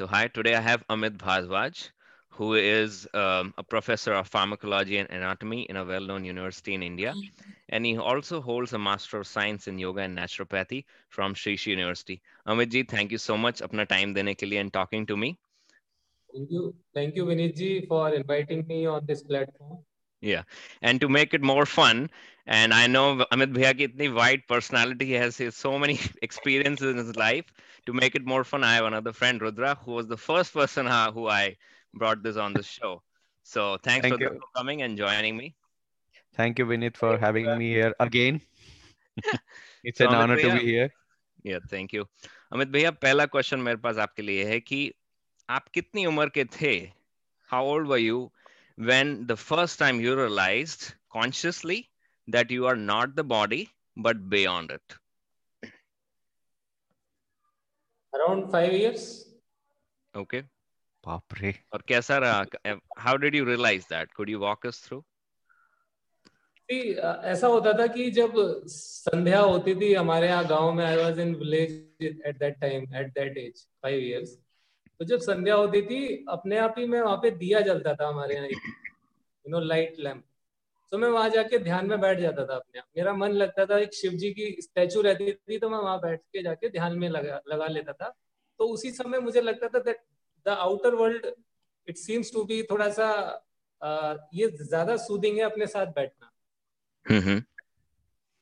So 0.00 0.06
hi, 0.06 0.28
today 0.28 0.54
I 0.54 0.62
have 0.62 0.82
Amit 0.88 1.18
Bhardwaj, 1.18 1.90
who 2.30 2.54
is 2.54 3.06
um, 3.12 3.52
a 3.58 3.62
professor 3.62 4.14
of 4.14 4.28
pharmacology 4.28 4.96
and 4.96 5.10
anatomy 5.10 5.66
in 5.68 5.76
a 5.76 5.84
well-known 5.84 6.24
university 6.24 6.72
in 6.72 6.82
India. 6.82 7.14
And 7.68 7.84
he 7.84 7.98
also 7.98 8.40
holds 8.40 8.72
a 8.72 8.78
Master 8.78 9.18
of 9.18 9.26
Science 9.26 9.68
in 9.68 9.78
Yoga 9.78 10.00
and 10.00 10.16
Naturopathy 10.16 10.86
from 11.10 11.34
Sri 11.34 11.54
Sri 11.56 11.72
University. 11.72 12.22
Amit 12.46 12.70
ji, 12.70 12.82
thank 12.82 13.12
you 13.12 13.18
so 13.18 13.36
much 13.36 13.60
apna 13.60 13.86
time 13.86 14.14
dene 14.14 14.34
ke 14.34 14.48
liye 14.48 14.62
and 14.62 14.72
talking 14.72 15.04
to 15.04 15.18
me. 15.18 15.38
Thank 16.32 16.50
you. 16.50 16.74
Thank 16.94 17.14
you, 17.16 17.26
Vinit 17.26 17.54
ji, 17.54 17.84
for 17.84 18.14
inviting 18.14 18.66
me 18.66 18.86
on 18.86 19.04
this 19.04 19.22
platform 19.22 19.84
Yeah. 20.21 20.43
And 20.81 20.99
to 21.01 21.09
make 21.09 21.33
it 21.33 21.41
more 21.41 21.65
fun, 21.65 22.09
and 22.47 22.73
I 22.73 22.87
know 22.87 23.25
Amit 23.31 23.53
Bhaiya 23.53 23.77
ki 23.77 23.87
itni 23.87 24.13
wide 24.13 24.43
personality, 24.47 25.05
he 25.05 25.13
has 25.13 25.39
so 25.55 25.77
many 25.77 25.99
experiences 26.21 26.89
in 26.91 26.97
his 26.97 27.15
life. 27.15 27.45
To 27.87 27.93
make 27.93 28.15
it 28.15 28.25
more 28.25 28.43
fun, 28.43 28.63
I 28.63 28.73
have 28.75 28.85
another 28.85 29.13
friend, 29.13 29.41
Rudra, 29.41 29.75
who 29.85 29.91
was 29.93 30.07
the 30.07 30.17
first 30.17 30.53
person 30.53 30.87
uh, 30.87 31.11
who 31.11 31.27
I 31.27 31.57
brought 31.93 32.23
this 32.23 32.37
on 32.37 32.53
the 32.53 32.63
show. 32.63 33.01
So 33.43 33.77
thanks 33.83 34.01
Thank 34.07 34.13
Rudra 34.13 34.33
you. 34.33 34.39
for 34.39 34.47
coming 34.55 34.81
and 34.81 34.97
joining 34.97 35.37
me. 35.37 35.55
Thank 36.35 36.57
you, 36.59 36.65
Vinit, 36.65 36.97
for 36.97 37.17
having 37.17 37.57
me 37.57 37.69
here 37.69 37.93
again. 37.99 38.41
it's 39.83 39.99
So 39.99 40.07
an 40.07 40.13
Amit 40.13 40.23
honor 40.23 40.35
to 40.37 40.47
Bhaiya- 40.47 40.59
be 40.59 40.65
here. 40.65 40.89
Yeah 41.45 41.59
thank 41.71 41.93
you 41.93 42.03
Amit 42.53 42.67
भैया 42.75 42.91
पहला 43.01 43.25
question 43.33 43.59
मेरे 43.65 43.77
पास 43.77 43.97
आपके 44.05 44.21
लिए 44.21 44.45
है 44.45 44.59
कि 44.59 44.79
आप 45.57 45.67
कितनी 45.73 46.05
उम्र 46.05 46.29
के 46.37 46.45
थे 46.59 46.71
how 47.51 47.65
old 47.73 47.87
were 47.87 47.97
you 47.99 48.17
When 48.79 49.15
the 49.25 49.35
first 49.43 49.79
time 49.79 50.01
you 50.01 50.15
realized 50.15 50.91
consciously 51.09 51.83
that 52.27 52.51
you 52.51 52.65
are 52.65 52.75
not 52.75 53.13
the 53.15 53.25
body 53.33 53.67
but 53.97 54.15
beyond 54.35 54.71
it 54.71 54.97
Around 58.13 58.45
five 58.51 58.73
years. 58.73 59.01
Okay 60.13 60.39
बाप 61.03 61.33
रे 61.39 61.53
और 61.73 61.81
कैसा 61.87 62.17
रहा 62.17 62.75
how 62.99 63.17
did 63.23 63.35
you 63.35 63.45
realize 63.45 63.83
that 63.89 64.13
could 64.13 64.29
you 64.29 64.39
walk 64.39 64.65
us 64.67 64.83
through 64.85 65.03
See, 66.69 66.93
अ, 66.95 67.21
ऐसा 67.25 67.47
होता 67.47 67.71
था 67.79 67.85
कि 67.87 68.09
जब 68.11 68.33
संध्या 68.67 69.39
होती 69.39 69.75
थी 69.81 69.93
हमारे 69.93 70.27
यहाँ 70.27 70.45
गांव 70.47 70.71
में 70.73 70.83
I 70.85 70.95
was 70.97 71.19
in 71.19 71.33
village 71.35 71.71
at 72.03 72.37
that 72.39 72.59
time 72.61 72.95
at 72.95 73.11
that 73.13 73.37
age 73.37 73.65
five 73.83 73.99
years 73.99 74.37
तो 75.00 75.04
जब 75.04 75.18
संध्या 75.18 75.54
होती 75.54 75.80
थी 75.82 76.24
अपने 76.28 76.56
आप 76.58 76.74
ही 76.78 76.84
मैं 76.86 77.00
वहाँ 77.00 77.16
पे 77.16 77.30
दिया 77.30 77.60
जलता 77.60 77.94
था 77.94 78.08
हमारे 78.08 78.34
यहाँ 78.34 78.46
यू 78.46 79.50
नो 79.50 79.60
लाइट 79.60 79.94
लैम्प 79.98 80.24
तो 80.92 80.98
मैं 80.98 81.08
वहाँ 81.08 81.28
जाके 81.30 81.58
ध्यान 81.58 81.86
में 81.86 82.00
बैठ 82.00 82.18
जाता 82.18 82.44
था 82.46 82.54
अपने 82.54 82.78
आप। 82.80 82.86
मेरा 82.96 83.12
मन 83.14 83.32
लगता 83.32 83.64
था 83.66 83.78
एक 83.78 83.94
शिव 83.94 84.12
जी 84.12 84.30
की 84.32 84.56
स्टैचू 84.62 85.02
रहती 85.02 85.32
थी 85.32 85.58
तो 85.58 85.68
मैं 85.70 85.78
वहाँ 85.78 85.98
बैठ 86.00 86.20
के 86.32 86.42
जाके 86.42 86.68
ध्यान 86.68 86.98
में 86.98 87.08
लगा 87.08 87.40
लगा 87.48 87.66
लेता 87.66 87.92
था। 87.92 88.08
तो 88.60 88.66
उसी 88.68 88.90
समय 88.90 89.18
मुझे 89.18 89.40
लगता 89.40 89.68
था 89.68 89.78
that 89.78 90.00
the 90.46 90.48
outer 90.48 90.94
world 90.94 91.26
it 91.88 91.96
seems 91.96 92.32
to 92.32 92.44
be 92.44 92.62
थोड़ा 92.62 92.88
सा 92.90 93.08
अ, 93.82 94.16
ये 94.34 94.48
ज़्यादा 94.48 94.96
सूदिंग 94.96 95.38
है 95.38 95.44
अपने 95.44 95.66
साथ 95.66 95.86
बैठना। 95.86 96.30
हम्म 97.06 97.40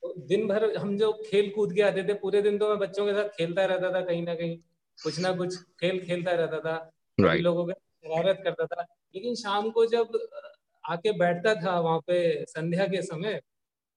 तो 0.03 0.15
दिन 0.27 0.47
भर 0.49 0.77
हम 0.77 0.97
जो 0.99 1.13
खेल 1.27 1.51
कूद 1.51 1.73
के 1.75 1.83
आते 1.83 2.03
थे 2.09 2.15
पूरे 2.15 2.43
दिन 2.43 2.59
तो 2.59 2.69
मैं 2.69 2.79
बच्चों 2.79 3.07
के 3.07 3.13
साथ 3.13 3.29
खेलता 3.29 3.65
रहता 3.65 3.93
था 3.93 4.01
कहीं 4.01 4.23
ना 4.23 4.35
कहीं। 4.35 4.59
कुछ 5.03 5.19
ना 5.19 5.33
कुछ 5.33 5.57
खेल 5.81 6.01
खेलता 6.07 6.33
रहता 6.33 6.61
था 6.61 6.77
राइट 7.21 7.43
लोगों 7.43 7.67
के 7.67 7.73
शरारत 7.73 8.41
करता 8.45 8.67
था। 8.67 8.83
लेकिन 9.15 9.35
शाम 9.35 9.71
को 9.71 9.87
जब 9.87 10.19
आके 10.85 11.13
बैठता 11.13 11.55
था 11.55 11.79
वहाँ 11.81 11.99
पे 11.99 12.45
संध्या 12.45 12.87
के 12.87 13.03
समय 13.03 13.41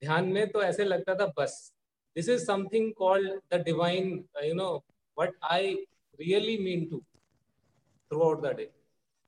ध्यान 0.01 0.25
में 0.25 0.47
तो 0.51 0.63
ऐसे 0.63 0.83
लगता 0.83 1.15
था 1.15 1.25
बस 1.37 1.71
this 2.15 2.29
is 2.29 2.45
something 2.45 2.93
called 2.93 3.39
the 3.53 3.61
divine 3.63 4.13
you 4.43 4.53
know 4.53 4.75
what 5.17 5.35
I 5.43 5.73
really 6.19 6.57
mean 6.57 6.85
to 6.85 6.97
throughout 8.21 8.41
the 8.41 8.55
day 8.55 8.69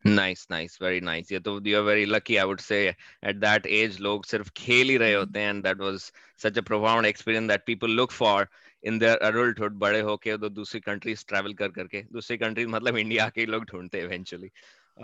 nice 0.06 0.48
nice 0.52 0.78
very 0.82 1.00
nice 1.02 1.32
ये 1.32 1.40
तो 1.40 1.60
you 1.68 1.78
are 1.78 1.84
very 1.84 2.06
lucky 2.06 2.36
I 2.36 2.46
would 2.46 2.60
say 2.60 2.78
at 2.88 3.36
that 3.36 3.66
age 3.66 4.00
लोग 4.00 4.26
सिर्फ़ 4.26 4.50
खेल 4.58 4.90
ही 4.90 4.98
रहे 4.98 5.14
होते 5.14 5.40
हैं 5.40 5.50
and 5.50 5.64
that 5.64 5.78
was 5.78 6.00
such 6.44 6.58
a 6.58 6.62
profound 6.62 7.06
experience 7.06 7.50
that 7.50 7.66
people 7.66 7.92
look 7.92 8.12
for 8.12 8.48
in 8.84 8.98
their 9.00 9.18
adulthood 9.24 9.74
बड़े 9.80 10.00
होके 10.02 10.38
तो 10.38 10.50
दूसरी 10.50 10.82
कंट्रीज़ 10.82 11.26
ट्रैवल 11.28 11.54
कर 11.54 11.68
करके 11.72 12.02
दूसरी 12.14 12.38
कंट्रीज़ 12.38 12.68
मतलब 12.70 12.98
इंडिया 12.98 13.30
के 13.36 13.46
लोग 13.46 13.66
ढूंढते 13.66 13.98
हैं 13.98 14.06
इवेंचुअली 14.06 14.50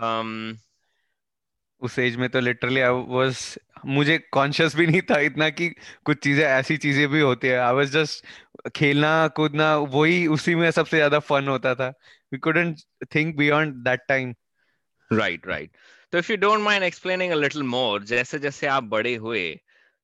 um 0.02 0.34
उस 1.82 1.98
एज 1.98 2.16
में 2.16 2.28
तो 2.30 2.40
लिटरली 2.40 2.80
आई 2.80 3.04
वाज 3.08 3.38
मुझे 3.86 4.16
कॉन्शियस 4.32 4.74
भी 4.76 4.86
नहीं 4.86 5.00
था 5.10 5.18
इतना 5.20 5.48
कि 5.50 5.68
कुछ 6.04 6.18
चीज़ें 6.24 6.44
ऐसी 6.44 6.76
चीज़ें 6.76 7.08
भी 7.08 7.20
होती 7.20 7.48
है। 7.48 7.58
आई 7.58 7.74
वाज 7.74 7.90
जस्ट 7.92 8.70
खेलना 8.76 9.12
कूदना 9.36 9.74
वही 9.94 10.26
उसी 10.36 10.54
में 10.54 10.70
सबसे 10.70 10.96
ज़्यादा 10.96 11.18
फन 11.30 11.48
होता 11.48 11.74
था। 11.74 11.88
We 12.32 12.38
couldn't 12.38 12.80
think 13.14 13.36
beyond 13.36 13.74
that 13.84 14.00
time 14.08 14.34
right 15.10 15.46
right 15.46 15.76
तो 16.12 16.18
if 16.18 16.30
you 16.32 16.36
don't 16.38 16.60
mind 16.60 16.84
explaining 16.84 17.32
a 17.32 17.36
little 17.36 17.62
more 17.64 18.02
जैसे 18.04 18.38
जैसे 18.38 18.66
आप 18.68 18.84
बड़े 18.84 19.14
हुए 19.16 19.42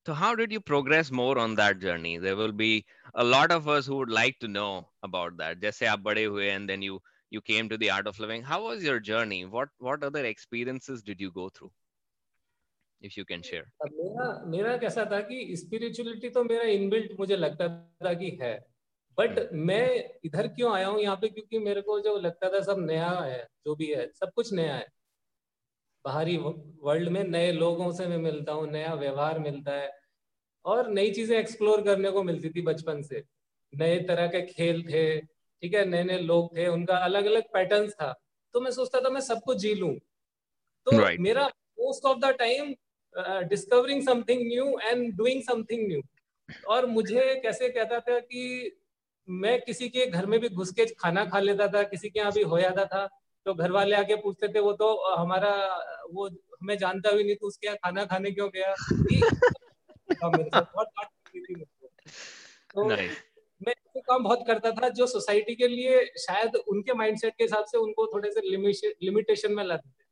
तो 0.07 0.13
how 0.13 0.35
did 0.35 0.53
you 0.53 0.61
progress 0.61 1.13
more 1.13 1.39
on 1.39 1.55
that 1.57 1.79
journey 1.79 2.19
there 2.19 2.35
will 2.35 2.53
be 2.63 2.85
a 3.17 3.23
lot 3.23 3.53
of 3.53 3.69
us 3.71 3.89
who 3.89 3.95
would 3.95 4.11
like 4.13 4.37
to 4.41 4.49
know 4.49 4.69
about 5.05 5.33
that 5.33 5.61
जैसे 5.61 5.87
आप 5.87 5.99
बड़े 6.09 6.25
हुए 6.25 6.49
and 6.49 6.69
then 6.69 6.89
you 7.33 7.41
came 7.41 7.69
to 7.71 7.77
the 7.77 7.89
art 7.93 8.09
of 8.09 8.19
living. 8.23 8.43
How 8.49 8.57
was 8.65 8.85
your 8.87 8.99
journey? 9.07 9.39
What 9.55 9.71
what 9.87 10.05
other 10.09 10.21
experiences 10.27 11.01
did 11.07 11.23
you 11.25 11.31
go 11.39 11.47
through? 11.49 11.71
If 13.03 13.17
you 13.19 13.25
can 13.31 13.43
share. 13.49 13.65
मेरा 13.95 14.27
मेरा 14.53 14.77
कैसा 14.85 15.05
था 15.13 15.21
कि 15.31 15.57
spirituality 15.57 16.31
तो 16.37 16.45
मेरा 16.45 16.69
इनबिल्ट 16.75 17.19
मुझे 17.21 17.37
लगता 17.37 17.69
था 18.05 18.13
कि 18.21 18.31
है। 18.43 18.53
बट 19.19 19.41
मैं 19.71 19.83
इधर 20.25 20.49
क्यों 20.59 20.73
आया 20.75 20.87
हूँ 20.87 21.01
यहाँ 21.01 21.17
पे? 21.17 21.29
क्योंकि 21.29 21.59
मेरे 21.59 21.81
को 21.89 21.99
जो 22.01 22.17
लगता 22.19 22.53
था 22.53 22.61
सब 22.71 22.85
नया 22.87 23.11
है 23.11 23.43
जो 23.67 23.75
भी 23.77 23.91
है 23.91 24.07
सब 24.21 24.33
कुछ 24.37 24.53
नया 24.53 24.75
है। 24.75 24.87
बाहरी 26.07 26.37
वर्ल्ड 26.37 27.09
में 27.09 27.23
नए 27.25 27.53
लोगों 27.53 27.91
से 27.93 28.07
मैं 28.07 28.19
मिलता 28.19 28.53
हूँ 28.53 28.71
नया 28.71 28.95
व्यवहार 28.95 29.39
मिलता 29.39 29.73
है 29.73 29.91
और 30.65 30.91
नई 30.91 31.11
चीज़ें 31.11 31.39
एक्सप्लोर 31.39 31.83
करने 31.83 32.11
को 32.11 32.23
मिलती 32.23 32.51
थी 32.51 32.63
बचपन 32.63 33.03
से। 33.03 33.23
नए 33.73 33.99
तरह 34.09 34.27
के 34.27 34.43
खेल 34.47 34.83
थे 34.83 35.05
ठीक 35.21 35.75
है 35.75 35.85
नए 35.85 36.05
नए 36.05 36.19
लोग 36.23 36.57
थे 36.57 36.67
उनका 36.69 36.97
अलग 37.05 37.27
अलग 37.27 37.43
पैटर्न 37.53 37.89
था। 37.91 38.13
तो 38.55 38.61
मैं 38.61 38.71
सोचता 38.71 39.01
था 39.01 39.11
मैं 39.11 39.21
सबको 39.21 39.55
जी 39.55 39.75
लू। 39.75 39.89
तो 40.87 40.93
Right. 40.93 41.21
मेरा 41.21 41.47
most 41.79 42.05
of 42.05 42.19
the 42.19 42.35
time 42.39 42.75
discovering 43.49 44.03
something 44.03 44.47
new 44.49 44.67
and 44.81 45.13
doing 45.17 45.43
something 45.43 45.87
new 45.89 46.03
और 46.69 46.87
मुझे 46.87 47.35
कैसे 47.43 47.69
कहता 47.69 48.01
था 48.01 48.19
कि 48.21 48.43
मैं 49.29 49.61
किसी 49.61 49.89
के 49.89 50.07
घर 50.07 50.27
में 50.27 50.39
भी 50.41 50.49
घुस 50.49 50.73
के 50.73 50.87
खाना 50.95 51.25
खा 51.25 51.41
लेता 51.41 51.69
था 51.69 51.83
किसी 51.83 52.11
के 52.11 52.21
यहाँ 52.21 52.33
भी 52.33 52.43
हो 52.43 52.61
जाता 52.61 52.85
था। 52.85 53.09
तो 53.47 53.55
घर 53.55 53.73
वाले 53.73 53.97
आके 53.97 54.17
पूछते 54.17 54.49
थे 54.49 54.61
वो 54.61 54.73
तो 54.73 55.15
हमारा 55.15 55.51
वो 56.13 56.29
हमें 56.29 56.79
जानता 56.79 57.11
भी 57.11 57.25
नहीं 57.25 57.37
तो 57.37 57.47
उसके 57.47 57.67
यहाँ 57.67 57.77
खाना 57.77 58.05
खाने 58.05 58.31
क्यों 58.31 58.51
गया? 58.51 58.75
मुझको 60.25 61.87
तो 62.75 62.91
nice. 62.91 63.17
मैं 63.63 63.73
ऐसे 63.73 64.01
काम 64.01 64.25
बहुत 64.25 64.45
करता 64.47 64.71
था 64.71 64.89
जो 64.89 65.07
सोसाइटी 65.07 65.55
के 65.55 65.69
लिए 65.69 66.05
शायद 66.07 66.57
उनके 66.57 66.95
माइंडसेट 66.95 67.35
के 67.39 67.45
हिसाब 67.45 67.65
से 67.65 67.79
उनको 67.79 68.07
थोड़े 68.07 68.31
से 68.31 68.41
लिमिटेशन 69.03 69.53
में 69.53 69.65
लाते 69.65 69.89
थे। 69.89 70.05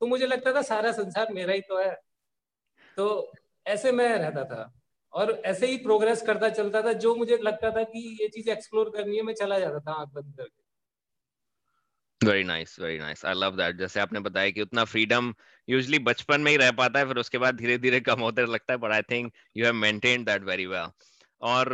तो 0.00 0.06
मुझे 0.06 0.26
लगता 0.26 0.54
था 0.54 0.62
सारा 0.62 0.92
संसार 0.92 1.32
मेरा 1.32 1.52
ही 1.52 1.60
तो 1.60 1.78
है। 1.78 2.00
तो 2.96 3.32
ऐसे 3.66 3.92
मैं 3.92 4.18
रहता 4.18 4.44
था 4.44 4.80
और 5.12 5.42
ऐसे 5.44 5.66
ही 5.66 5.76
प्रोग्रेस 5.76 6.22
करता 6.22 6.48
चलता 6.48 6.82
था 6.82 6.92
जो 6.92 7.14
मुझे 7.14 7.36
लगता 7.36 7.70
था 7.70 7.82
कि 7.82 8.18
ये 8.22 8.28
चीज़ 8.28 8.50
एक्सप्लोर 8.50 8.90
करनी 8.90 9.16
है 9.16 9.22
मैं 9.22 9.34
चला 9.34 9.58
जाता 9.58 9.80
था 9.80 9.92
आँख 9.92 10.08
बंद 10.08 10.34
करके। 10.36 10.67
Very 12.20 12.44
nice 12.44 12.78
very 12.80 12.98
nice 12.98 13.24
I 13.24 13.34
love 13.34 13.56
that 13.56 13.76
जैसे 13.76 14.00
आपने 14.00 14.20
बताया 14.20 14.50
कि 14.50 14.62
उतना 14.62 14.84
फ्रीडम 14.84 15.32
यूजुअली 15.68 15.98
बचपन 15.98 16.40
में 16.40 16.50
ही 16.50 16.56
रह 16.56 16.70
पाता 16.72 16.98
है, 16.98 17.06
फिर 17.06 17.16
उसके 17.16 17.38
बाद 17.38 17.56
धीरे 17.56 17.76
धीरे 17.78 18.00
कम 18.00 18.20
होते 18.20 18.46
लगता 18.46 18.72
है 18.72 18.78
but 18.78 18.92
I 18.92 19.02
think 19.02 19.32
you 19.56 19.64
have 19.64 19.74
maintain 19.74 20.24
that 20.24 20.42
very 20.44 20.66
well 20.66 20.90
और 21.42 21.72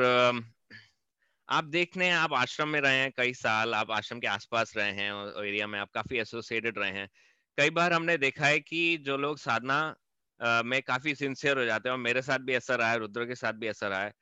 आप 1.49 1.65
देखने 1.67 2.11
आप 2.13 2.33
आश्रम 2.35 2.69
में 2.69 2.81
रहे 2.81 2.97
हैं 2.97 3.11
कई 3.17 3.33
साल, 3.35 3.75
आप 3.75 3.91
आश्रम 3.91 4.21
के 4.21 4.27
आसपास 4.27 4.73
रहे 4.77 4.93
हैं, 4.93 5.11
और 5.13 5.47
एरिया 5.47 5.67
में 5.67 5.79
आप 5.81 5.91
काफ़ी 5.95 6.19
एसोसिएटेड 6.19 6.79
रहे 6.79 6.91
हैं। 6.91 7.09
कई 7.59 7.71
बार 7.71 7.93
हमने 7.93 8.17
देखा 8.19 8.47
है 8.47 8.61
कि 8.61 8.97
जो 8.99 9.17
लोग 9.17 9.39
साधना 9.39 9.79
में 10.65 10.81
काफ़ी 10.83 11.15
सिंसियर 11.15 11.59
हो 11.59 11.65
जाते 11.65 11.89
हैं, 11.89 11.95
और 11.95 12.03
मेरे 12.03 12.23
साथ 12.23 12.39
भी 12.39 12.55
ऐसा 12.55 12.75
रहा 12.75 12.91
है, 12.91 12.99
रुद्र 12.99 13.25
के 13.25 13.35
साथ 13.35 13.53
भी 13.55 13.69
ऐसा 13.69 13.89
रहा 13.89 14.03
है। 14.03 14.13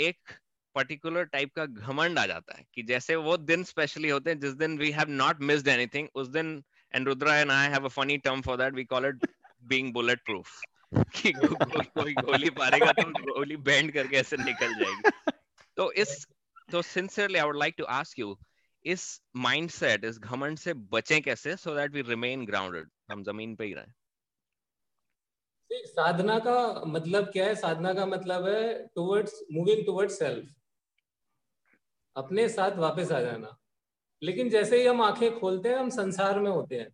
एक 0.00 0.32
पर्टिकुलर 0.76 1.24
टाइप 1.26 1.52
का 1.56 1.64
घमंड 1.66 2.18
आ 2.18 2.26
जाता 2.26 2.56
है 2.56 2.64
कि 2.74 2.82
जैसे 2.84 3.16
वो 3.18 3.36
दिन 3.50 3.64
स्पेशली 3.64 4.08
होते 4.08 4.30
हैं, 4.30 4.38
जिस 4.40 4.52
दिन 4.54 4.78
we 4.78 4.90
have 4.92 5.10
not 5.10 5.40
missed 5.42 5.68
anything 5.68 6.08
उस 6.14 6.28
दिन 6.28 6.62
and 6.94 7.08
Rudra 7.08 7.36
and 7.36 7.50
I 7.50 7.68
have 7.68 7.84
a 7.84 7.88
funny 7.90 8.16
term 8.20 8.42
for 8.42 8.56
that 8.56 8.74
we 8.74 8.84
call 8.86 9.06
it 9.06 9.26
being 9.64 9.92
bullet 9.94 10.24
proof 10.24 10.60
कि 11.14 11.32
कोई 11.32 12.12
गोली 12.14 12.50
मारेगा 12.58 12.92
तो 12.92 13.08
गोली 13.24 13.56
बैंड 13.68 13.92
करके 13.92 14.16
ऐसे 14.16 14.36
निकल 14.36 14.74
जाएगी। 14.74 15.10
तो 15.76 15.90
इस 15.94 16.26
तो 16.72 16.82
sincerely 16.84 17.38
I 17.38 17.46
would 17.46 17.58
like 17.58 17.74
to 17.78 17.84
ask 17.94 18.18
you 18.18 18.38
इस 18.84 19.04
माइंडसेट 19.36 20.04
इस 20.04 20.18
घमंड 20.20 20.58
से 20.58 20.74
बचें 20.92 21.20
कैसे 21.22 21.56
so 21.56 21.74
that 21.76 21.92
we 21.92 22.02
remain 22.08 22.44
grounded 22.46 22.88
हम 23.10 23.22
ज़मीन 23.24 23.54
पे 23.56 23.64
ही 23.64 23.72
रहें। 23.74 23.92
साधना 25.70 26.38
का 26.38 26.84
मतलब 26.86 27.24
क्या 27.32 27.44
है? 27.46 27.54
साधना 27.54 27.92
का 27.94 28.04
मतलब 28.06 28.46
है 28.48 28.86
टुवर्ड्स 28.94 29.40
मूविंग 29.52 29.84
टुवर्ड्स 29.86 30.18
सेल्फ 30.18 30.52
अपने 32.16 32.48
साथ 32.48 32.76
वापस 32.78 33.12
आ 33.12 33.20
जाना। 33.20 33.56
लेकिन 34.22 34.50
जैसे 34.50 34.80
ही 34.80 34.86
हम 34.86 35.02
आँखें 35.02 35.38
खोलते 35.38 35.68
हैं 35.68 35.76
हम 35.76 35.90
संसार 35.90 36.38
में 36.40 36.50
होते 36.50 36.76
हैं। 36.76 36.90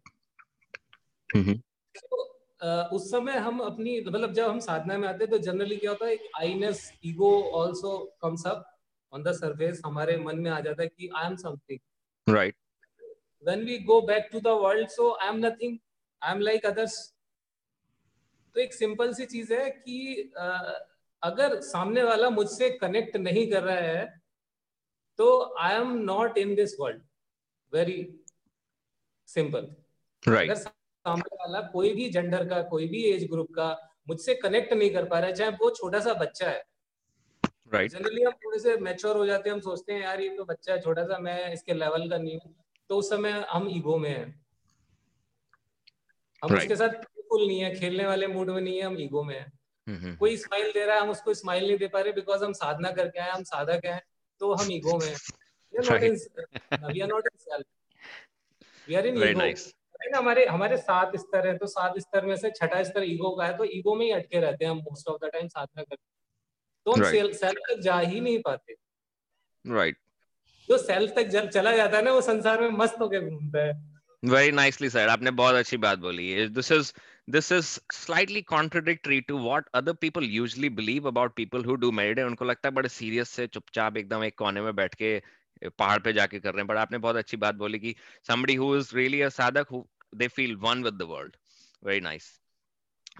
तो 1.96 2.96
उस 2.96 3.10
समय 3.10 3.36
हम 3.38 3.58
अपनी 3.60 4.00
मतलब 4.00 4.32
जब 4.32 4.48
हम 4.48 4.58
साधना 4.60 4.96
में 4.98 5.08
आते 5.08 5.24
हैं 5.24 5.30
तो 5.30 5.38
जनरली 5.38 5.76
क्या 5.76 5.90
होता 5.90 6.06
है 6.06 6.12
एक 6.12 6.28
Iness 6.38 6.92
ego 7.06 7.30
also 7.60 7.98
comes 8.22 8.46
up 8.46 8.64
on 9.12 9.22
the 9.22 9.32
surface 9.32 9.80
हमारे 9.86 10.16
मन 10.16 10.38
में 10.38 10.50
आ 10.50 10.60
जाता 10.60 10.82
है 10.82 10.88
कि 10.88 11.08
I 11.16 11.26
am 11.26 11.36
something 11.36 12.34
right 12.34 12.56
when 13.44 13.64
we 13.64 13.78
go 13.78 14.00
back 14.00 14.28
to 14.32 14.40
the 14.40 14.48
world 14.62 14.88
so 14.88 15.10
I 15.12 15.28
am 15.28 15.44
nothing 15.46 15.78
I 16.22 16.32
am 16.32 16.40
like 16.40 16.66
others 16.66 16.98
तो 18.56 18.60
एक 18.60 18.74
सिंपल 18.74 19.12
सी 19.14 19.26
चीज़ 19.26 19.52
है 19.54 19.70
कि 19.70 20.30
अगर 21.22 21.60
सामने 21.60 22.02
वाला 22.02 22.30
मुझसे 22.30 22.70
कनेक्ट 22.70 23.16
नहीं 23.16 23.50
कर 23.50 23.62
रहा 23.62 23.76
है 23.76 24.21
तो 25.22 25.54
I 25.60 25.74
am 25.74 25.92
not 26.02 26.38
in 26.38 26.54
this 26.54 26.74
world 26.80 27.02
very 27.72 27.96
simple 29.28 29.66
right 30.22 30.52
सामने 30.52 31.36
वाला 31.36 31.60
कोई 31.68 31.92
भी 31.94 32.08
जेंडर 32.10 32.48
का 32.48 32.62
कोई 32.68 32.88
भी 32.88 33.02
एज 33.04 33.24
ग्रुप 33.30 33.50
का 33.50 33.66
मुझसे 34.08 34.34
कनेक्ट 34.34 34.72
नहीं 34.72 34.90
कर 34.90 35.04
पा 35.04 35.18
रहा 35.18 35.28
है 35.28 35.34
चाहे 35.34 35.50
वो 35.60 35.70
छोटा 35.70 36.00
सा 36.00 36.14
बच्चा 36.14 36.48
है। 36.50 36.62
राइट 37.72 37.90
जनरली 37.90 38.22
हम 38.22 38.32
थोड़े 38.44 38.58
से 38.58 38.76
मैच्योर 38.76 39.16
हो 39.16 39.26
जाते 39.26 39.48
हैं 39.48 39.54
हम 39.54 39.60
सोचते 39.60 39.92
हैं 39.92 40.00
यार 40.02 40.20
ये 40.20 40.36
तो 40.36 40.44
बच्चा 40.44 40.72
है 40.72 40.80
छोटा 40.80 41.04
सा 41.04 41.18
मैं 41.18 41.52
इसके 41.52 41.74
लेवल 41.74 42.08
का 42.10 42.18
नहीं 42.18 42.38
हूँ। 42.38 42.54
तो 42.90 42.96
उस 42.98 43.10
समय 43.10 43.44
हम 43.50 43.68
ईगो 43.70 43.96
में 43.98 44.10
हैं। 44.10 44.26
हम 46.42 46.50
right. 46.50 46.62
उसके 46.62 46.76
साथ 46.76 47.02
फुल 47.28 47.46
नहीं 47.46 47.60
है 47.60 47.74
खेलने 47.74 48.06
वाले 48.06 48.26
मूड 48.26 48.50
में 48.50 48.60
नहीं 48.60 48.76
है 48.76 48.82
हम 48.82 48.98
ईगो 49.00 49.22
में 49.22 49.38
है। 49.38 50.16
कोई 50.16 50.36
स्माइल 50.36 50.72
दे 50.72 50.84
रहा 50.84 50.96
है 50.96 51.02
हम 51.02 51.10
उसको 51.10 51.34
स्माइल 51.34 51.66
नहीं 51.66 51.78
दे 51.78 51.88
पा 51.88 52.00
रहे 52.00 52.12
बिकॉज़ 52.12 52.44
हम 52.44 52.52
साधना 52.52 52.90
करके 52.92 53.20
आए 53.20 53.30
हम 53.30 53.42
साधक 53.44 53.86
हैं। 53.86 54.00
तो 54.42 54.52
हम 54.54 54.72
ईगो 54.72 54.98
में 54.98 55.14
हमारे 60.16 60.46
हमारे 60.46 60.76
सात 60.76 61.16
स्तर 61.16 61.46
है 61.46 61.58
तो 61.58 61.66
सात 61.66 61.98
स्तर 61.98 62.26
में 62.26 62.36
से 62.36 62.50
छठा 62.50 62.82
स्तर 62.82 63.02
ईगो 63.02 63.36
का 63.36 63.46
है 63.46 63.56
तो 63.56 63.64
ईगो 63.64 63.94
में 63.94 64.06
ही 64.06 64.12
अटके 64.12 64.40
रहते 64.40 64.64
हैं 64.64 64.70
हम 64.70 64.78
मोस्ट 64.78 65.08
ऑफ़ 65.08 65.26
द 65.26 65.30
टाइम 65.32 65.48
साधना 65.48 65.82
करते 65.82 66.02
तो 66.86 66.92
हम 66.92 67.00
right. 67.00 67.34
सेल्फ 67.34 67.56
तक 67.56 67.80
जा 67.80 67.98
ही 67.98 68.20
नहीं 68.20 68.38
पाते। 68.42 68.74
राइट 69.66 69.96
जो 70.68 70.78
सेल्फ 70.78 71.12
तक 71.16 71.22
जब 71.22 71.48
चला 71.48 71.76
जाता 71.76 71.96
है 71.96 72.04
ना 72.04 72.12
वो 72.12 72.20
संसार 72.20 72.60
में 72.60 72.68
मस्त 72.68 72.96
होकर 73.00 73.20
घूमता 73.20 73.66
है। 73.66 73.92
वेरी 74.24 74.52
नाइसली 74.52 74.90
सर 74.90 75.08
आपने 75.08 75.30
बहुत 75.30 75.54
अच्छी 75.54 75.76
बात 75.76 75.98
बोली। 75.98 76.48
This 76.48 76.72
is 76.72 76.92
this 77.34 77.50
is 77.56 77.68
slightly 77.90 78.42
contradictory 78.42 79.22
to 79.28 79.36
what 79.36 79.68
other 79.80 79.94
people 79.94 80.22
usually 80.22 80.68
believe 80.68 81.06
about 81.06 81.34
people 81.36 81.62
who 81.68 81.76
do 81.84 81.90
meditate 81.98 82.26
उनको 82.26 82.44
लगता 82.44 82.68
है 82.68 82.74
बड़े 82.74 82.88
सीरियस 82.88 83.30
से 83.38 83.46
चुपचाप 83.46 83.96
एकदम 83.96 84.24
एक 84.24 84.36
कोने 84.38 84.60
में 84.60 84.74
बैठ 84.76 84.94
के 85.02 85.12
पहाड़ 85.78 85.98
पे 86.06 86.12
जाके 86.12 86.40
कर 86.40 86.52
रहे 86.52 86.60
हैं 86.60 86.66
बट 86.66 86.76
आपने 86.76 86.98
बहुत 87.06 87.16
अच्छी 87.16 87.36
बात 87.44 87.54
बोली 87.54 87.78
कि 87.78 87.94
somebody 88.30 88.56
who 88.62 88.68
is 88.80 88.92
really 88.98 89.22
a 89.28 89.30
sadhak 89.38 89.72
who 89.74 89.82
they 90.22 90.28
feel 90.38 90.56
one 90.66 90.84
with 90.88 90.98
the 90.98 91.08
world 91.14 91.36
very 91.90 92.04
nice 92.08 92.28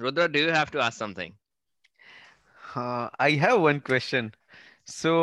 Rudra 0.05 0.29
do 0.37 0.44
you 0.47 0.53
have 0.58 0.70
to 0.76 0.85
ask 0.88 0.99
something 1.05 1.35
uh, 2.76 3.08
I 3.19 3.31
have 3.47 3.61
one 3.70 3.81
question 3.91 4.32
so 4.99 5.17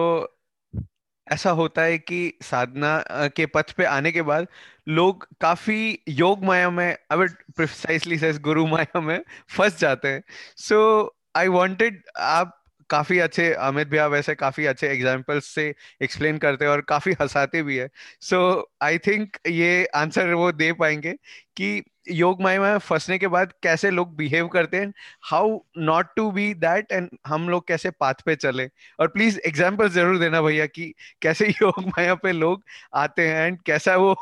ऐसा 1.31 1.49
होता 1.57 1.81
है 1.81 1.97
कि 1.97 2.19
साधना 2.43 3.03
के 3.37 3.45
पथ 3.55 3.71
पे 3.77 3.85
आने 3.85 4.11
के 4.11 4.21
बाद 4.29 4.47
लोग 4.89 5.27
काफ़ी 5.41 5.99
योग 6.07 6.43
माया 6.43 6.69
में 6.69 6.97
अब 7.11 7.27
प्रिसाइसली 7.27 8.17
गुरु 8.39 8.67
माया 8.67 9.01
में 9.01 9.23
फंस 9.49 9.79
जाते 9.79 10.07
हैं। 10.07 10.23
सो 10.57 11.17
आई 11.35 11.47
वांटेड 11.47 12.03
आप 12.19 12.58
काफ़ी 12.89 13.19
अच्छे, 13.19 13.51
अमित 13.53 13.87
भैया 13.87 14.07
वैसे 14.07 14.35
काफ़ी 14.35 14.65
अच्छे 14.65 14.87
एग्जाम्पल्स 14.87 15.45
से 15.47 15.73
एक्सप्लेन 16.03 16.37
करते 16.37 16.65
हैं 16.65 16.71
और 16.71 16.81
काफ़ी 16.89 17.11
हंसाते 17.21 17.61
भी 17.63 17.77
है। 17.77 17.89
सो 18.21 18.39
आई 18.83 18.97
थिंक 18.99 19.37
ये 19.49 19.85
आंसर 19.95 20.33
वो 20.33 20.51
दे 20.53 20.71
पाएँगे 20.73 21.13
कि 21.57 21.81
योग 22.09 22.41
माया 22.41 22.61
में 22.61 22.77
फंसने 22.79 23.17
के 23.19 23.27
बाद 23.27 23.51
कैसे 23.63 23.89
लोग 23.91 24.15
बिहेव 24.17 24.47
करते 24.47 24.77
हैं 24.77 24.93
how 25.23 25.57
not 25.79 26.07
to 26.15 26.29
be 26.31 26.53
that 26.55 26.91
and 26.91 27.09
हम 27.27 27.47
लोग 27.49 27.67
कैसे 27.67 27.89
पाथ 27.91 28.21
पे 28.25 28.35
चले। 28.35 28.69
और 28.99 29.07
प्लीज़ 29.07 29.39
एग्ज़ाम्पल 29.47 29.89
ज़रूर 29.89 30.17
देना 30.19 30.41
भैया 30.41 30.65
कि 30.67 30.93
कैसे 31.21 31.47
योग 31.61 31.79
माया 31.87 32.15
पे 32.15 32.31
लोग 32.31 32.63
आते 32.95 33.27
हैं 33.27 33.45
एंड 33.47 33.61
कैसा 33.65 33.95
वो 33.97 34.15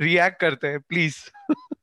रिएक्ट 0.00 0.40
करते 0.40 0.68
हैं 0.68 0.80
प्लीज़ 0.80 1.16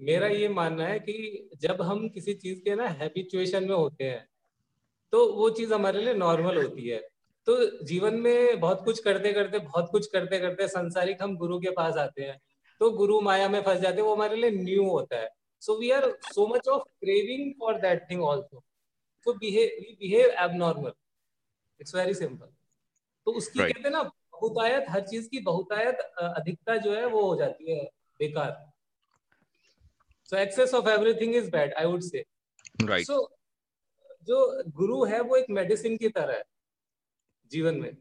मेरा 0.00 0.26
ये 0.28 0.48
मानना 0.48 0.84
है 0.84 0.98
कि 0.98 1.48
जब 1.62 1.80
हम 1.82 2.08
किसी 2.08 2.34
चीज़ 2.34 2.58
के 2.60 2.74
ना 2.74 2.86
हैबिचुएशन 3.00 3.64
में 3.64 3.74
होते 3.74 4.04
हैं 4.04 4.26
तो 5.12 5.26
वो 5.34 5.48
चीज़ 5.50 5.72
हमारे 5.74 6.00
लिए 6.00 6.14
नॉर्मल 6.14 6.62
होती 6.62 6.88
है। 6.88 6.98
तो 7.46 7.84
जीवन 7.84 8.14
में 8.20 8.60
बहुत 8.60 8.84
कुछ 8.84 8.98
करते 9.02 9.32
करते 9.32 9.58
बहुत 9.58 9.88
कुछ 9.90 10.06
करते 10.06 10.38
करते 10.38 10.68
संसारिक 10.68 11.22
हम 11.22 11.36
गुरु 11.36 11.58
के 11.60 11.70
पास 11.76 11.96
आते 11.98 12.22
हैं। 12.22 12.38
तो 12.80 12.90
गुरु 12.92 13.20
माया 13.20 13.48
में 13.48 13.60
फंस 13.62 13.80
जाते 13.80 13.96
हैं 13.96 14.02
वो 14.02 14.14
हमारे 14.14 14.36
लिए 14.36 14.50
न्यू 14.52 14.88
होता 14.88 15.16
है। 15.16 15.28
So 15.62 15.78
we 15.78 15.90
are 15.90 16.10
so 16.24 16.46
much 16.46 16.68
of 16.68 16.82
craving 17.00 17.52
for 17.60 17.80
that 17.80 18.06
thing 18.10 18.22
also 18.24 18.62
so 19.26 19.32
behave 19.34 19.94
behave 20.00 20.30
abnormal 20.44 20.92
it's 21.80 21.94
very 21.94 22.14
simple 22.14 22.46
तो 22.46 23.32
उसकी 23.32 23.58
right. 23.58 23.72
कहते 23.72 23.88
हैं 23.88 23.96
ना 23.96 24.02
बहुतायत 24.02 24.84
हर 24.88 25.00
चीज़ 25.00 25.28
की 25.28 25.38
बहुतायत 25.40 25.98
अधिकता 26.20 26.76
जो 26.76 26.94
है 26.94 27.06
वो 27.06 27.22
हो 27.22 27.36
जाती 27.36 27.72
है 27.72 27.84
बेकार। 28.20 28.56
So 30.28 30.36
excess 30.36 30.74
of 30.74 30.88
everything 30.88 31.34
is 31.36 31.50
bad 31.50 31.74
I 31.74 31.84
would 31.84 32.00
say 32.02 32.24
right 32.84 33.06
so 33.06 33.20
जो 34.26 34.62
गुरु 34.76 35.04
है 35.04 35.20
वो 35.22 35.36
एक 35.36 35.46
मेडिसिन 35.50 35.96
की 35.96 36.08
तरह 36.10 36.32
है 36.32 36.42
जीवन 37.50 37.76
में। 37.76 37.94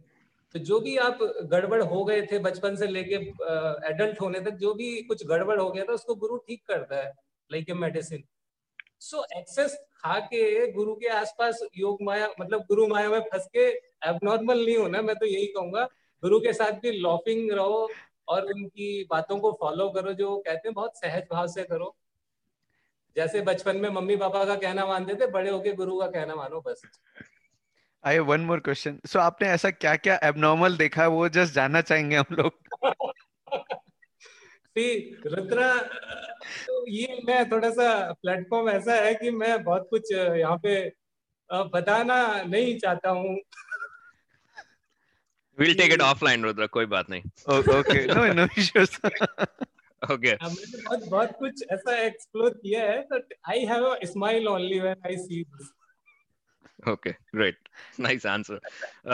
तो 0.55 0.59
जो 0.61 0.79
भी 0.79 0.95
आप 0.97 1.19
गड़बड़ 1.51 1.81
हो 1.83 2.03
गए 2.05 2.21
थे 2.27 2.39
बचपन 2.39 2.75
से 2.75 2.87
लेके 2.87 3.15
एडल्ट 3.15 4.21
होने 4.21 4.39
तक, 4.39 4.51
जो 4.51 4.73
भी 4.73 5.01
कुछ 5.03 5.25
गड़बड़ 5.27 5.59
हो 5.59 5.69
गया 5.69 5.83
था, 5.83 5.93
उसको 5.93 6.15
गुरु 6.15 6.37
ठीक 6.37 6.63
करता 6.67 6.95
है 6.97 7.13
like 7.49 7.69
a 7.69 7.73
medicine 7.75 8.23
so 9.01 9.23
excess 9.37 9.77
खा 9.97 10.19
के 10.21 10.71
गुरु 10.71 10.93
के 10.95 11.07
आसपास 11.09 11.59
योग 11.77 12.01
माया 12.03 12.27
मतलब 12.39 12.61
गुरु 12.67 12.87
माया 12.87 13.09
में 13.09 13.19
फंस 13.21 13.47
के 13.55 13.67
एबनॉर्मल 14.09 14.65
नहीं 14.65 14.77
होना, 14.77 15.01
मैं 15.01 15.15
तो 15.15 15.25
यही 15.25 15.45
कहूँगा। 15.47 15.83
गुरु 16.23 16.39
के 16.39 16.53
साथ 16.53 16.79
भी 16.81 16.91
लॉफिंग 16.91 17.51
रहो 17.51 17.89
और 18.27 18.45
उनकी 18.45 19.07
बातों 19.09 19.37
को 19.39 19.51
फॉलो 19.61 19.89
करो, 19.89 20.13
जो 20.13 20.37
कहते 20.37 20.67
हैं, 20.67 20.73
बहुत 20.73 20.97
सहज 20.97 21.23
भाव 21.31 21.47
से 21.47 21.63
करो। 21.63 21.95
जैसे 23.19 23.41
बचपन 23.41 23.77
में 23.77 23.89
मम्मी 23.89 24.15
पापा 24.15 24.43
का 24.45 24.55
कहना 24.55 24.85
मानते 24.85 25.15
थे 25.15 25.27
बड़े 25.31 25.49
होके 25.49 25.71
गुरु 25.75 25.99
का 25.99 26.07
कहना 26.07 26.35
मानो 26.35 26.61
बस 26.67 26.81
I 28.03 28.13
have 28.13 28.25
one 28.25 28.41
more 28.41 28.59
question 28.59 28.99
so 29.05 29.19
आपने 29.19 29.47
ऐसा 29.49 29.71
क्या 29.71 29.95
क्या 29.95 30.19
एबनॉर्मल 30.23 30.77
देखा 30.77 31.01
है 31.01 31.07
वो 31.09 31.29
जस्ट 31.37 31.53
जानना 31.53 31.81
चाहेंगे 31.81 32.15
हम 32.15 32.35
लोग 32.35 32.51
रुद्रा 35.27 35.71
तो 36.65 36.85
ये 36.87 37.17
मैं 37.27 37.39
थोड़ा 37.51 37.69
सा 37.69 37.89
प्लेटफॉर्म 38.21 38.69
ऐसा 38.69 38.93
है 38.95 39.13
कि 39.15 39.31
मैं 39.31 39.63
बहुत 39.63 39.87
कुछ 39.89 40.11
यहाँ 40.11 40.57
पे 40.57 40.75
बताना 41.49 42.21
नहीं 42.43 42.77
चाहता 42.79 43.09
हूँ 43.09 43.37
We'll 45.57 45.75
take 45.75 45.93
it 45.93 46.01
offline, 46.01 46.43
Rudra. 46.43 46.67
कोई 46.67 46.85
बात 46.85 47.09
नहीं. 47.09 47.21
Okay, 47.79 48.05
no, 48.07 48.21
no 48.33 48.47
issues. 48.55 48.93
okay 50.10 50.36
मैंने 50.42 50.82
बहुत 50.82 51.08
बहुत 51.08 51.30
कुछ 51.38 51.62
ऐसा 51.72 51.96
एक्सप्लोर 52.02 52.50
किया 52.62 52.82
है 52.90 53.00
तो 53.12 53.20
I 53.52 53.64
have 53.72 53.84
a 53.86 53.98
smile 54.12 54.48
only 54.48 54.80
when 54.80 55.08
I 55.08 55.16
see 55.26 55.42
this 55.42 55.72
okay 56.92 57.12
great 57.36 57.68
nice 58.06 58.24
answer 58.30 58.56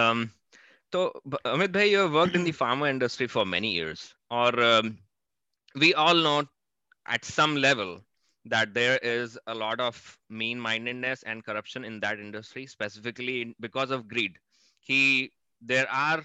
um 0.02 0.22
so 0.94 1.02
amit 1.50 1.72
bhai 1.76 1.84
you 1.88 1.98
have 1.98 2.16
worked 2.18 2.38
in 2.38 2.46
the 2.46 2.54
pharma 2.60 2.88
industry 2.92 3.28
for 3.34 3.44
many 3.50 3.70
years 3.74 4.06
or 4.38 4.48
um, 4.68 4.88
we 5.82 5.90
all 6.04 6.22
know 6.26 6.38
at 7.16 7.24
some 7.24 7.54
level 7.66 7.92
that 8.46 8.72
there 8.74 8.98
is 9.02 9.38
a 9.46 9.54
lot 9.54 9.80
of 9.80 10.00
mean 10.28 10.58
mindedness 10.58 11.22
and 11.22 11.44
corruption 11.44 11.84
in 11.84 12.00
that 12.00 12.18
industry 12.18 12.66
specifically 12.66 13.54
because 13.60 13.90
of 13.90 14.08
greed 14.08 14.36
he 14.80 15.32
there 15.62 15.88
are 15.90 16.22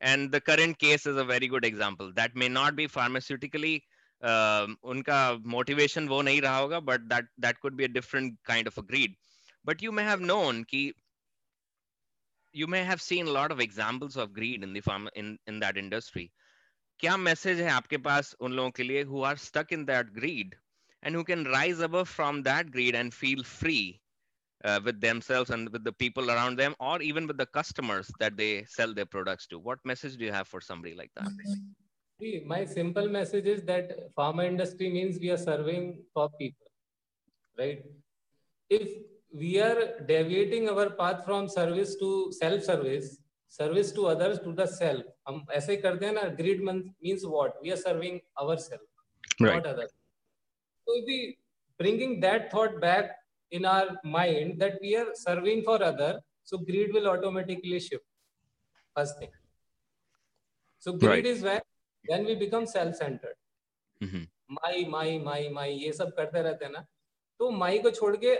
and 0.00 0.32
the 0.32 0.40
current 0.40 0.78
case 0.78 1.06
is 1.06 1.16
a 1.16 1.24
very 1.24 1.46
good 1.46 1.64
example 1.64 2.12
that 2.14 2.34
may 2.34 2.48
not 2.48 2.74
be 2.74 2.88
pharmaceutically 2.88 3.82
उनका 4.23 5.33
motivation 5.45 6.07
वो 6.07 6.21
नहीं 6.21 6.41
रहा 6.41 6.57
होगा 6.57 6.79
but 6.79 6.99
that 6.99 7.29
that 7.39 7.57
could 7.57 7.73
be 7.75 7.83
a 7.83 7.87
different 7.87 8.37
kind 8.45 8.67
of 8.67 8.79
a 8.79 8.83
greed 8.83 9.15
but 9.65 9.83
you 9.83 9.91
may 9.91 10.03
have 10.03 10.19
known 10.19 10.63
कि 10.63 10.91
have 12.85 13.01
seen 13.01 13.27
a 13.27 13.31
lot 13.31 13.51
of 13.51 13.59
examples 13.59 14.15
of 14.15 14.33
greed 14.33 14.63
in 14.63 14.73
the 14.73 14.81
farm 14.81 15.09
in 15.15 15.37
in 15.47 15.59
that 15.59 15.77
industry 15.77 16.31
क्या 16.99 17.17
message 17.17 17.61
है 17.61 17.69
आपके 17.69 17.97
पास 17.97 18.35
उन 18.39 18.53
लोगों 18.53 18.71
के 18.71 18.83
लिए 18.83 19.03
stuck 19.37 19.71
in 19.71 19.85
that 19.85 20.13
greed 20.13 20.55
and 21.03 21.15
who 21.15 21.23
can 21.23 21.43
rise 21.43 21.81
above 21.81 22.07
from 22.07 22.41
that 22.43 22.71
greed 22.71 22.95
and 22.95 23.13
feel 23.13 23.43
free 23.43 24.01
uh, 24.63 24.79
with 24.83 25.01
themselves 25.01 25.49
and 25.49 25.69
with 25.69 25.83
the 25.83 25.91
people 25.91 26.31
around 26.31 26.57
them 26.57 26.75
or 26.79 27.01
even 27.01 27.27
with 27.27 27.37
the 27.37 27.45
customers 27.45 28.09
that 28.19 28.37
they 28.37 28.65
sell 28.65 28.93
their 28.93 29.05
products 29.05 29.47
to 29.47 29.59
what 29.59 29.79
message 29.83 30.17
do 30.17 30.25
you 30.25 30.31
have 30.31 30.47
for 30.47 30.61
somebody 30.61 30.95
like 30.95 31.11
that 31.15 31.27
See, 31.27 31.84
my 32.46 32.64
simple 32.64 33.08
message 33.08 33.46
is 33.46 33.62
that 33.62 34.12
pharma 34.14 34.46
industry 34.46 34.90
means 34.90 35.18
we 35.20 35.30
are 35.30 35.38
serving 35.38 36.02
for 36.12 36.28
people, 36.38 36.66
right? 37.58 37.82
If 38.70 38.88
we 39.32 39.60
are 39.60 40.00
deviating 40.06 40.68
our 40.68 40.90
path 40.90 41.24
from 41.24 41.48
service 41.48 41.96
to 41.96 42.32
self-service, 42.32 43.18
service 43.58 43.94
to 43.94 44.02
others 44.06 44.38
to 44.44 44.52
the 44.52 44.64
self 44.70 45.06
हम 45.28 45.44
ऐसे 45.52 45.72
ही 45.72 45.78
करते 45.82 46.06
हैं 46.06 46.12
ना 46.14 46.22
greed 46.40 46.62
means 46.64 47.22
what 47.24 47.54
we 47.62 47.70
are 47.70 47.76
serving 47.76 48.18
our 48.40 48.56
self 48.64 49.42
not 49.42 49.66
other 49.66 49.88
so 50.86 50.94
if 50.98 51.08
we 51.10 51.16
bringing 51.80 52.12
that 52.22 52.46
thought 52.52 52.76
back 52.84 53.10
in 53.58 53.66
our 53.72 53.90
mind 54.12 54.62
that 54.62 54.78
we 54.84 54.94
are 55.00 55.08
serving 55.22 55.60
for 55.66 55.76
other 55.88 56.12
so 56.52 56.58
greed 56.70 56.94
will 56.96 57.08
automatically 57.10 57.80
shift 57.86 58.06
first 58.98 59.20
thing 59.20 59.32
so 60.86 60.94
greed 61.02 61.12
Right. 61.12 61.28
is 61.32 61.44
when 61.48 61.60
We 62.09 62.35
become 62.35 62.65
self 62.65 62.95
centered 62.95 63.35
Mhm. 64.01 64.27
My 64.51 64.85
my 64.85 65.19
my 65.19 65.49
my 65.49 65.71
ये 65.71 65.93
सब 65.93 66.15
करते 66.15 66.41
रहते 66.41 66.65
हैं 66.65 66.71
ना। 66.71 66.85
तो 67.39 67.49
माई 67.51 67.79
को 67.79 67.91
छोड़ 67.91 68.17
के 68.17 68.35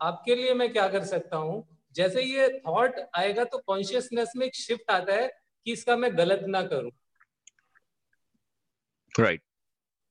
आपके 0.00 0.34
लिए 0.34 0.54
मैं 0.54 0.72
क्या 0.72 0.88
कर 0.88 1.04
सकता 1.04 1.36
हूँ? 1.36 1.78
जैसे 1.92 2.22
ये 2.22 2.62
थॉट 2.66 2.94
आएगा 3.14 3.44
तो 3.44 3.58
कॉन्शियसनेस 3.58 4.32
में 4.36 4.46
एक 4.46 4.54
शिफ्ट 4.54 4.90
आता 4.90 5.12
है 5.12 5.28
कि 5.66 5.72
इसका 5.72 5.96
मैं 5.96 6.18
गलत 6.18 6.40
ना 6.42 6.62
करूँ। 6.62 6.90
Right. 9.20 9.40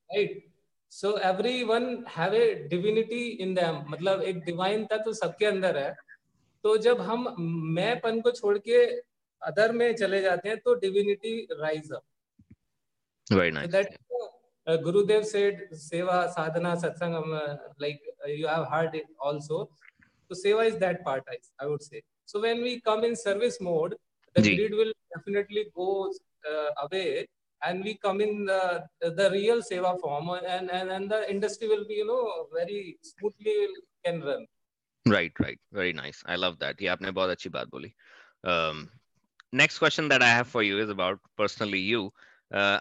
Right 0.10 0.52
so 0.90 1.18
every 1.18 1.64
one 1.64 2.06
have 2.10 2.34
a 2.34 2.54
divinity 2.56 3.28
in 3.28 3.54
them 3.56 3.86
मतलब 3.90 4.22
एक 4.22 4.40
डिवाइन 4.40 4.86
तत्व 4.86 5.14
सबके 5.14 5.46
अंदर 5.46 5.78
है। 5.78 5.96
तो 6.64 6.78
जब 6.78 7.02
हम 7.02 7.36
मैंपन 7.76 8.22
को 8.22 8.32
छोड़ 8.32 8.58
के 8.58 8.86
अदर 9.42 9.72
में 9.72 9.96
चले 9.96 10.22
जाते 10.22 10.50
हैं 10.50 10.58
तो 10.58 10.74
divinity 10.74 11.48
rise 11.52 11.92
up 11.92 12.04
very 13.31 13.51
So 13.51 13.57
nice 13.59 13.71
that 13.73 13.97
uh, 14.67 14.77
Gurudev 14.79 15.25
said 15.25 15.61
seva 15.73 16.33
sadhana 16.35 16.77
satsangam 16.77 17.35
uh, 17.43 17.57
like 17.79 18.01
uh, 18.25 18.29
you 18.29 18.47
have 18.47 18.67
heard 18.69 18.95
it 18.95 19.07
also. 19.21 19.71
So 20.31 20.35
seva 20.45 20.67
is 20.67 20.79
that 20.79 21.05
part 21.05 21.25
I, 21.29 21.37
I 21.61 21.67
would 21.67 21.83
say. 21.83 22.03
So 22.27 22.41
when 22.41 22.63
we 22.63 22.81
come 22.81 23.05
in 23.05 23.15
service 23.15 23.59
mode, 23.61 23.95
the 24.35 24.43
Ji. 24.43 24.57
greed 24.57 24.73
will 24.73 24.93
definitely 25.15 25.67
go 25.77 26.11
uh, 26.51 26.87
away 26.87 27.27
and 27.65 27.85
we 27.85 27.95
come 27.95 28.21
in 28.21 28.45
the, 28.45 28.85
the 29.01 29.31
real 29.31 29.63
seva 29.63 29.99
form 30.01 30.29
and, 30.31 30.71
and 30.71 30.91
and 30.91 31.11
the 31.11 31.31
industry 31.31 31.69
will 31.69 31.87
be 31.89 31.95
you 31.95 32.07
know 32.07 32.47
very 32.53 32.99
smoothly 33.03 33.69
can 34.05 34.21
run. 34.23 34.47
right 35.07 35.33
right 35.41 35.59
very 35.73 35.93
nice 35.93 36.23
i 36.27 36.37
love 36.37 36.59
that 36.59 36.83
ये 36.83 36.89
आपने 36.89 37.11
बहुत 37.19 37.31
अच्छी 37.31 37.51
बात 37.57 37.69
बोली 37.71 37.93
um, 38.53 38.91
next 39.53 39.79
question 39.79 40.09
that 40.09 40.23
i 40.23 40.29
have 40.29 40.49
for 40.49 40.63
you 40.63 40.79
is 40.85 40.93
about 40.95 41.21
personally 41.43 41.79
you 41.79 42.07
uh, 42.07 42.11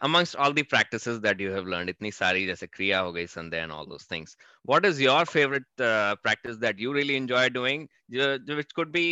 amongst 0.08 0.36
all 0.36 0.53
the 0.53 0.63
practices 0.74 1.20
that 1.25 1.39
you 1.44 1.51
have 1.58 1.65
learned 1.74 1.92
itni 1.94 2.12
sari 2.18 2.42
jaise 2.50 2.65
kriya 2.75 2.98
ho 3.06 3.13
gayi 3.18 3.30
sandhya 3.36 3.62
and 3.65 3.72
all 3.75 3.88
those 3.94 4.06
things 4.13 4.36
what 4.72 4.86
is 4.89 5.00
your 5.08 5.22
favorite 5.36 5.86
uh, 5.92 6.13
practice 6.25 6.58
that 6.65 6.84
you 6.86 6.94
really 7.00 7.15
enjoy 7.22 7.46
doing 7.60 7.88
jo- 8.18 8.38
jo- 8.50 8.58
which 8.62 8.74
could 8.80 8.92
be 9.00 9.06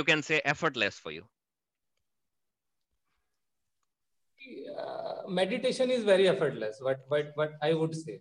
you 0.00 0.04
can 0.10 0.22
say 0.28 0.40
effortless 0.54 0.98
for 1.04 1.12
you 1.18 1.24
uh, 4.78 5.22
meditation 5.28 5.90
is 5.90 6.04
very 6.12 6.28
effortless 6.28 6.80
what 6.88 7.00
what 7.14 7.32
what 7.40 7.52
i 7.68 7.72
would 7.80 7.94
say 8.04 8.16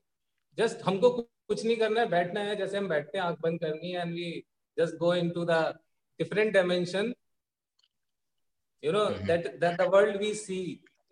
just 0.62 0.82
हमको 0.90 1.10
कु- 1.18 1.28
कुछ 1.52 1.64
नहीं 1.66 1.78
करना 1.78 2.00
है 2.02 2.08
बैठना 2.10 2.44
है 2.50 2.56
जैसे 2.64 2.78
हम 2.78 2.88
बैठते 2.96 3.18
हैं 3.18 3.26
आंख 3.26 3.40
बंद 3.42 3.60
करनी 3.64 3.92
है 3.92 4.04
and 4.06 4.20
we 4.22 4.30
just 4.82 4.98
go 5.06 5.12
into 5.24 5.46
the 5.52 5.60
different 6.22 6.54
dimension 6.60 7.14
you 8.84 8.94
know 8.96 9.06
Mhm. 9.10 9.28
that 9.32 9.50
that 9.66 9.78
the 9.84 9.88
world 9.96 10.20
we 10.26 10.32
see 10.46 10.64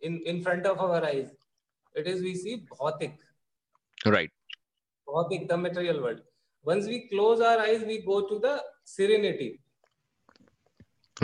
in 0.07 0.19
in 0.31 0.41
front 0.45 0.65
of 0.71 0.79
our 0.85 1.01
eyes 1.09 1.29
it 2.01 2.07
is 2.13 2.21
we 2.27 2.33
see 2.43 2.55
bhautik 2.71 3.13
right 4.15 4.31
bhautik 5.07 5.47
the 5.51 5.57
material 5.65 6.01
world 6.05 6.21
once 6.71 6.87
we 6.93 6.99
close 7.13 7.41
our 7.49 7.59
eyes 7.67 7.85
we 7.91 7.97
go 8.11 8.17
to 8.31 8.39
the 8.47 8.53
serenity 8.95 9.49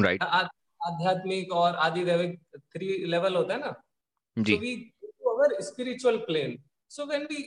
right 0.08 0.22
आ- 0.22 0.48
आध्यात्मिक 0.88 1.51
और 1.62 1.75
आदिदैविक 1.86 2.39
three 2.74 2.88
level 3.13 3.36
होता 3.36 3.53
है 3.53 3.60
ना 3.60 3.72
ji 4.48 4.53
So 4.55 4.60
we 4.65 4.74
go 5.01 5.10
to 5.17 5.31
our 5.31 5.48
spiritual 5.69 6.19
plane. 6.27 6.53
So 6.88 7.05
when 7.08 7.25
we 7.31 7.39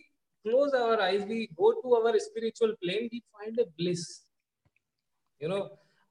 close 0.47 0.75
our 0.81 0.97
eyes, 1.05 1.23
we 1.31 1.39
go 1.61 1.69
to 1.83 1.95
our 1.99 2.13
spiritual 2.25 2.75
plane, 2.83 3.09
we 3.13 3.21
find 3.37 3.59
a 3.59 3.65
bliss. 3.79 4.03
You 5.41 5.49
know, 5.53 5.61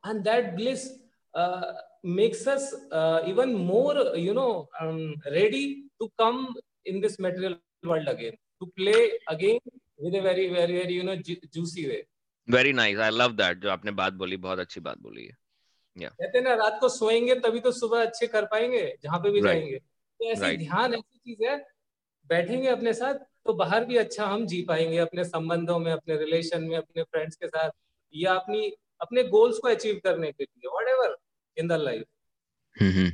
and 0.03 0.23
that 0.29 0.55
bliss 0.55 0.85
uh, 1.36 1.72
makes 2.18 2.42
us 2.46 2.64
uh, 2.92 3.20
even 3.26 3.54
more, 3.70 3.94
you 4.16 4.34
know, 4.34 4.68
um, 4.80 5.00
ready 5.38 5.64
to 6.00 6.08
come 6.18 6.38
in 6.86 7.00
this 7.00 7.18
material 7.18 7.56
world 7.84 8.08
again, 8.08 8.36
to 8.60 8.66
play 8.76 9.00
again 9.28 9.58
with 9.98 10.14
a 10.14 10.22
very, 10.22 10.46
very, 10.50 10.76
very, 10.78 10.94
you 10.94 11.04
know, 11.04 11.16
ju- 11.28 11.42
juicy 11.54 11.88
way. 11.88 12.02
very 12.48 12.72
nice 12.78 12.98
i 13.04 13.08
love 13.20 13.32
that 13.38 13.56
जो 13.62 13.70
आपने 13.70 13.92
बात 14.00 14.12
बोली 14.18 14.36
बहुत 14.42 14.58
अच्छी 14.58 14.80
बात 14.80 14.98
बोली 15.02 15.24
है 15.26 15.34
कहते 15.96 16.38
हैं 16.38 16.44
ना 16.44 16.54
रात 16.54 16.76
को 16.80 16.88
सोएँगे 16.88 17.34
तभी 17.46 17.60
तो 17.60 17.70
सुबह 17.78 18.02
अच्छे 18.02 18.26
कर 18.34 18.44
पाएँगे 18.52 18.82
जहाँ 19.02 19.18
पे 19.22 19.30
भी 19.30 19.40
Right. 19.40 19.54
जाएँगे 19.54 19.78
तो 19.78 20.30
ऐसे 20.32 20.42
Right. 20.42 20.58
ध्यान 20.58 20.94
ऐसी 20.94 21.18
चीज़ 21.18 21.42
है 21.48 21.56
बैठेंगे 22.30 22.68
अपने 22.68 22.92
साथ 23.00 23.14
तो 23.46 23.52
बाहर 23.54 23.84
भी 23.84 23.96
अच्छा 23.96 24.26
हम 24.26 24.46
जी 24.52 24.60
पाएँगे 24.68 24.98
अपने 24.98 25.24
संबंधों 25.24 25.78
में 25.78 25.90
अपने 25.92 26.16
रिलेशन 26.18 26.64
में 26.68 26.76
अपने 26.76 27.02
फ्रेंड्स 27.02 27.36
के 27.36 27.48
साथ 27.48 27.70
या 28.14 28.34
अपनी 28.34 28.70
अपने 29.00 29.22
गोल्स 29.34 29.58
को 29.58 29.68
अचीव 29.68 30.00
करने 30.04 30.32
के 30.32 30.44
लिए 30.44 30.68
whatever 30.88 31.16
in 31.56 31.66
their 31.68 31.78
life. 31.78 32.04
Mm-hmm. 32.80 33.08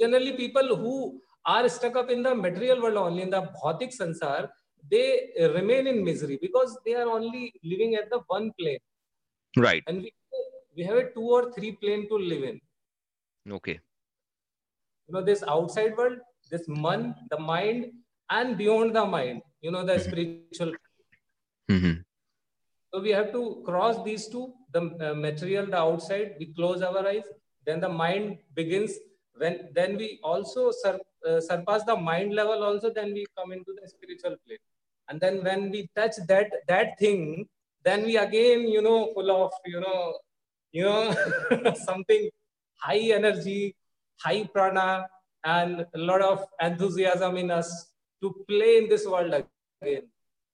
Generally, 0.00 0.32
people 0.32 0.76
who 0.76 1.20
are 1.44 1.68
stuck 1.68 1.96
up 1.96 2.10
in 2.10 2.22
the 2.22 2.34
material 2.34 2.82
world 2.82 2.96
only, 2.96 3.22
in 3.22 3.30
the 3.30 3.42
bhautik 3.58 3.92
sansar, 3.96 4.48
they 4.90 5.30
remain 5.54 5.86
in 5.86 6.04
misery 6.04 6.38
because 6.40 6.78
they 6.84 6.94
are 6.94 7.08
only 7.08 7.52
living 7.62 7.94
at 7.94 8.10
the 8.10 8.20
one 8.26 8.52
plane. 8.58 8.78
Right. 9.56 9.82
And 9.86 10.02
we, 10.02 10.12
we 10.76 10.84
have 10.84 10.96
a 10.96 11.12
two 11.12 11.28
or 11.38 11.52
three 11.52 11.72
plane 11.72 12.08
to 12.08 12.16
live 12.16 12.42
in. 12.42 12.60
Okay. 13.50 13.80
You 15.08 15.14
know, 15.14 15.22
this 15.22 15.42
outside 15.46 15.96
world, 15.96 16.18
this 16.50 16.66
man, 16.68 17.14
the 17.30 17.38
mind, 17.38 17.92
and 18.30 18.56
beyond 18.56 18.94
the 18.94 19.04
mind, 19.04 19.42
you 19.60 19.70
know, 19.70 19.84
the 19.84 19.94
mm-hmm. 19.94 20.10
spiritual. 20.10 20.74
Mm-hmm. 21.70 22.00
So 22.92 23.00
we 23.00 23.10
have 23.10 23.32
to 23.32 23.62
cross 23.64 24.02
these 24.04 24.28
two, 24.28 24.54
the 24.72 25.10
uh, 25.10 25.14
material, 25.14 25.66
the 25.66 25.76
outside, 25.76 26.34
we 26.38 26.46
close 26.54 26.82
our 26.82 27.06
eyes 27.06 27.24
then 27.66 27.80
the 27.80 27.88
mind 27.88 28.38
begins 28.54 28.92
when 29.36 29.68
then 29.74 29.96
we 29.96 30.18
also 30.22 30.70
sur, 30.70 30.98
uh, 31.28 31.40
surpass 31.40 31.84
the 31.84 31.96
mind 31.96 32.34
level 32.34 32.62
also 32.62 32.90
then 32.90 33.12
we 33.12 33.24
come 33.36 33.52
into 33.52 33.72
the 33.80 33.88
spiritual 33.88 34.36
plane. 34.46 34.64
And 35.08 35.20
then 35.20 35.42
when 35.42 35.70
we 35.70 35.88
touch 35.96 36.16
that 36.28 36.50
that 36.68 36.98
thing 36.98 37.46
then 37.84 38.04
we 38.04 38.16
again 38.16 38.68
you 38.68 38.82
know 38.82 39.12
full 39.14 39.30
of 39.30 39.52
you 39.64 39.80
know 39.80 40.18
you 40.72 40.84
know 40.84 41.74
something 41.88 42.28
high 42.76 43.04
energy 43.20 43.74
high 44.24 44.44
prana 44.44 45.06
and 45.44 45.86
a 45.94 45.98
lot 45.98 46.20
of 46.20 46.44
enthusiasm 46.60 47.36
in 47.36 47.50
us 47.50 47.70
to 48.22 48.34
play 48.48 48.76
in 48.76 48.88
this 48.88 49.06
world 49.06 49.32
again. 49.82 50.02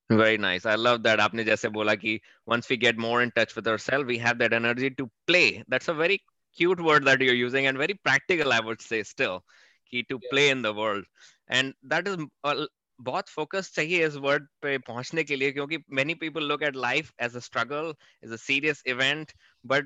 Very 0.08 0.38
nice. 0.38 0.64
I 0.64 0.76
love 0.76 1.02
that. 1.02 1.18
Aapne 1.18 1.44
jaise 1.44 1.72
bola 1.72 1.96
ki 1.96 2.22
once 2.46 2.68
we 2.68 2.76
get 2.76 2.96
more 2.96 3.22
in 3.22 3.32
touch 3.32 3.56
with 3.56 3.66
ourselves 3.66 4.06
we 4.06 4.18
have 4.18 4.38
that 4.38 4.52
energy 4.52 4.90
to 4.90 5.10
play. 5.26 5.64
That's 5.66 5.88
a 5.88 5.94
very 5.94 6.20
cute 6.55 6.79
word 6.81 7.05
that 7.05 7.21
you're 7.21 7.33
using 7.33 7.67
and 7.67 7.77
very 7.77 7.93
practical, 7.93 8.51
I 8.53 8.59
would 8.59 8.81
say 8.81 9.03
still, 9.03 9.43
कि 9.91 10.07
to 10.09 10.19
Yeah. 10.21 10.29
play 10.29 10.49
in 10.49 10.61
the 10.61 10.73
world. 10.73 11.05
And 11.47 11.73
that 11.83 12.07
is 12.07 12.17
a- 12.43 12.67
बहुत 13.09 13.29
focus 13.29 13.71
चाहिए 13.75 14.05
इस 14.07 14.15
word 14.25 14.47
पे 14.61 14.77
पहुंचने 14.89 15.23
के 15.23 15.35
लिए 15.35 15.51
क्योंकि 15.51 15.77
many 16.01 16.15
people 16.23 16.41
look 16.51 16.61
at 16.69 16.75
life 16.75 17.11
as 17.27 17.35
a 17.35 17.41
struggle, 17.41 17.93
as 18.23 18.31
a 18.31 18.37
serious 18.37 18.81
event, 18.95 19.33
but 19.63 19.85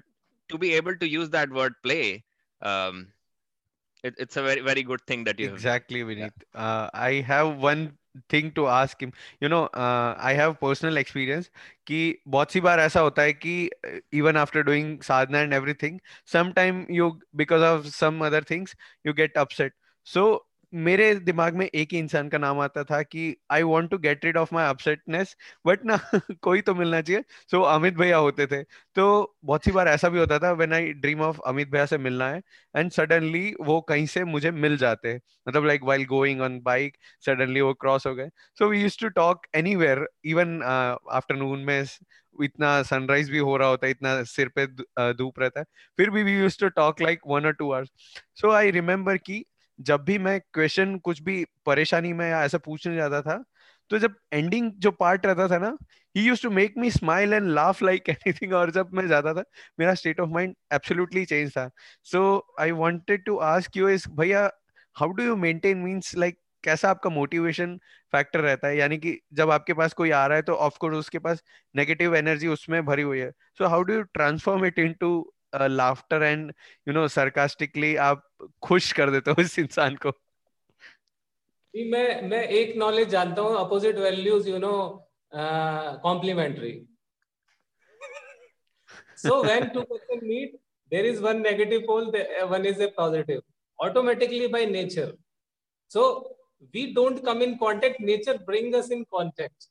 to 0.50 0.57
be 0.65 0.74
able 0.81 0.97
to 1.03 1.07
use 1.15 1.29
that 1.38 1.50
word 1.50 1.74
play, 1.83 2.24
um, 2.62 3.13
it, 4.03 4.13
it's 4.17 4.38
a 4.38 4.43
very 4.43 4.62
very 4.62 4.83
good 4.83 5.01
thing 5.07 5.24
that 5.25 5.39
you 5.39 5.50
have. 5.51 5.65
Exactly, 5.65 6.01
Vineet. 6.03 6.33
Uh, 6.53 6.89
I 6.93 7.13
have 7.21 7.57
one 7.57 7.97
thing 8.28 8.50
to 8.52 8.66
ask 8.68 9.00
him. 9.02 9.12
You 9.40 9.48
know, 9.48 9.64
uh, 9.66 10.14
I 10.18 10.32
have 10.34 10.58
personal 10.60 10.96
experience 10.96 11.50
कि 11.86 12.22
बहुत 12.28 12.52
सी 12.52 12.60
बार 12.60 12.80
ऐसा 12.80 13.00
होता 13.00 13.22
है 13.22 13.32
कि 13.32 13.68
uh, 13.86 13.98
even 14.12 14.36
after 14.36 14.62
doing 14.62 15.00
sadhana 15.02 15.38
and 15.44 15.54
everything, 15.54 16.00
sometime 16.24 16.86
you 16.90 17.10
because 17.36 17.62
of 17.62 17.88
some 17.94 18.22
other 18.22 18.40
things 18.42 18.74
you 19.04 19.12
get 19.14 19.36
upset. 19.36 19.72
So 20.04 20.44
मेरे 20.72 21.14
दिमाग 21.16 21.54
में 21.56 21.64
एक 21.66 21.92
ही 21.92 21.98
इंसान 21.98 22.28
का 22.28 22.38
नाम 22.38 22.58
आता 22.60 22.82
था 22.84 23.00
कि 23.02 23.22
I 23.50 23.62
want 23.62 23.90
to 23.90 23.98
get 23.98 24.24
rid 24.24 24.36
of 24.36 24.54
my 24.54 24.66
upsetness 24.66 25.34
but 25.64 25.84
ना 25.84 25.98
कोई 26.42 26.60
तो 26.62 26.74
मिलना 26.74 27.00
चाहिए। 27.02 27.22
सो 27.50 27.56
so, 27.56 27.64
अमित 27.66 27.94
भैया 27.94 28.16
होते 28.18 28.46
थे। 28.46 28.62
तो 28.96 29.36
बहुत 29.44 29.64
सी 29.64 29.72
बार 29.72 29.88
ऐसा 29.88 30.08
भी 30.08 30.18
होता 30.18 30.38
था 30.38 30.52
when 30.52 30.72
I 30.72 30.92
dream 30.94 31.20
of 31.22 31.40
Amit 31.46 31.70
भैया 31.70 31.86
से 31.86 31.98
मिलना 31.98 32.28
है 32.30 32.40
एंड 32.74 32.90
सडनली 32.92 33.54
वो 33.62 33.80
कहीं 33.82 34.06
से 34.08 34.24
मुझे 34.26 34.50
मिल 34.52 34.76
जाते 34.76 35.14
मतलब 35.48 35.66
like 35.66 35.84
while 35.84 36.04
going 36.06 36.40
on 36.40 36.60
bike 36.62 36.96
suddenly 37.26 37.60
वो 37.60 37.72
क्रॉस 37.76 38.06
हो 38.06 38.14
गए। 38.14 38.28
So 38.58 38.68
we 38.68 38.82
use 38.82 38.98
to 39.00 39.08
talk 39.10 39.46
anywhere 39.76 40.06
even 40.26 40.60
afternoon 40.62 41.60
में 41.64 41.82
इतना 42.36 42.82
सनराइज 42.82 43.30
भी 43.30 43.38
हो 43.38 43.56
रहा 43.56 43.68
होता 43.68 43.86
है 43.86 43.90
इतना 43.90 44.22
सिर 44.24 44.48
पे 44.58 44.66
धूप 45.14 45.40
रहता 45.40 45.60
है। 45.60 45.64
फिर 45.98 46.10
भी 46.10 46.22
we 46.22 46.32
use 46.34 46.58
to 46.60 46.68
talk 46.70 47.00
like 47.02 47.20
one 47.26 47.46
और 47.46 47.52
two 47.52 47.70
hours 47.72 47.90
so 48.36 48.50
I 48.52 48.70
remember 48.70 49.16
कि 49.18 49.44
जब 49.80 50.04
भी 50.04 50.18
मैं 50.18 50.40
क्वेश्चन 50.54 50.96
कुछ 50.99 51.22
भी 51.22 51.44
परेशानी 51.66 52.12
में 52.12 52.28
या 52.30 52.44
ऐसा 52.44 52.58
पूछने 52.58 52.96
जाता 52.96 53.20
था 53.22 53.42
तो 53.90 53.99
जब 53.99 54.14
एंडिंग 54.32 54.72
जो 54.78 54.90
पार्ट 54.90 55.26
रहता 55.26 55.49
था 55.49 55.58
ना 55.58 55.76
ही 56.16 56.22
use 56.22 56.42
to 56.42 56.50
make 56.50 56.75
me 56.78 56.90
smile 56.90 57.32
and 57.32 57.49
laugh 57.49 57.82
like 57.82 58.08
anything 58.08 58.52
और 58.52 58.70
जब 58.70 58.90
मैं 58.94 59.06
जाता 59.08 59.34
था, 59.34 59.42
मेरा 59.80 59.94
state 59.94 60.20
of 60.20 60.30
mind 60.30 60.54
absolutely 60.72 61.25
change 61.25 61.50
था. 61.52 61.68
So 62.04 62.54
I 62.60 62.70
wanted 62.70 63.25
to 63.25 63.37
ask 63.37 63.76
you 63.76 63.88
is 63.88 64.08
भैया 64.10 64.50
how 64.96 65.10
do 65.10 65.25
you 65.25 65.37
maintain 65.37 65.78
means 65.78 66.14
like 66.16 66.38
कैसा 66.64 66.90
आपका 66.90 67.10
मोटिवेशन 67.10 67.76
फैक्टर 68.12 68.40
रहता 68.40 68.68
है? 68.68 68.76
यानी 68.76 68.99
कि 68.99 69.18
जब 69.32 69.50
आपके 69.50 69.75
पास 69.75 69.92
कोई 69.92 70.10
आ 70.10 70.26
रहा 70.26 70.37
है 70.37 70.42
तो 70.42 70.54
ऑफकोर्स 70.54 70.96
उसके 70.96 71.18
पास 71.18 71.42
नेगेटिव 71.76 72.16
एनर्जी 72.16 72.49
उसमें 72.49 72.84
भरी 72.87 73.02
हुई 73.02 73.18
है. 73.18 73.30
So 73.58 73.68
how 73.68 73.82
do 73.82 73.94
you 73.94 74.02
transform 74.02 74.64
it 74.66 74.78
into 74.78 75.32
laughter 75.54 76.23
and 76.23 76.52
you 76.88 76.95
know 76.95 77.07
sarcastically 77.09 77.95
आप 78.09 78.26
खुश 78.62 78.92
कर 78.92 79.11
देते 79.11 79.30
हो 79.30 79.42
इस 79.42 79.59
इंसान 79.59 79.97
को। 80.04 80.11
मैं 81.75 82.23
मैं 82.28 82.42
एक 82.59 82.76
नॉलेज 82.76 83.09
जानता 83.09 83.42
हूँ 83.42 83.57
opposite 83.59 83.97
values 83.99 84.49
you 84.49 84.59
know 84.59 84.73
complementary 86.02 86.73
so 89.16 89.42
when 89.45 89.69
two 89.75 89.83
person 89.83 90.26
meet 90.26 90.59
there 90.92 91.07
is 91.07 91.23
one 91.23 91.40
negative 91.42 91.80
pole 91.87 92.11
one 92.50 92.66
is 92.66 92.83
a 92.83 92.87
positive 92.97 93.42
automatically 93.78 94.47
by 94.54 94.66
nature 94.66 95.16
so 95.90 96.07
we 96.75 96.87
don't 96.95 97.25
come 97.26 97.42
in 97.42 97.54
contact 97.57 98.00
nature 98.00 98.38
bring 98.47 98.75
us 98.75 98.90
in 98.92 99.02
contact 99.16 99.69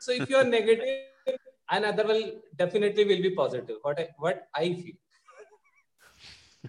so 0.00 0.12
if 0.12 0.32
you 0.32 0.38
are 0.38 0.46
negative 0.46 1.12
another 1.72 2.06
will 2.06 2.24
definitely 2.56 3.04
will 3.04 3.22
be 3.22 3.30
positive. 3.30 3.76
What 3.82 3.98
I, 3.98 4.08
what 4.18 4.48
i 4.54 4.94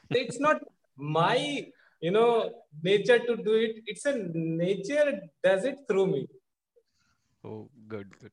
it's 0.10 0.40
not 0.40 0.58
my 0.98 1.38
you 2.02 2.12
know 2.12 2.30
nature 2.84 3.20
to 3.28 3.36
do 3.48 3.54
it 3.66 3.76
it's 3.88 4.06
a 4.06 4.16
nature 4.64 5.08
does 5.44 5.64
it 5.66 5.78
through 5.88 6.08
me 6.08 6.28
oh 7.44 7.70
good 7.88 8.10
good 8.22 8.32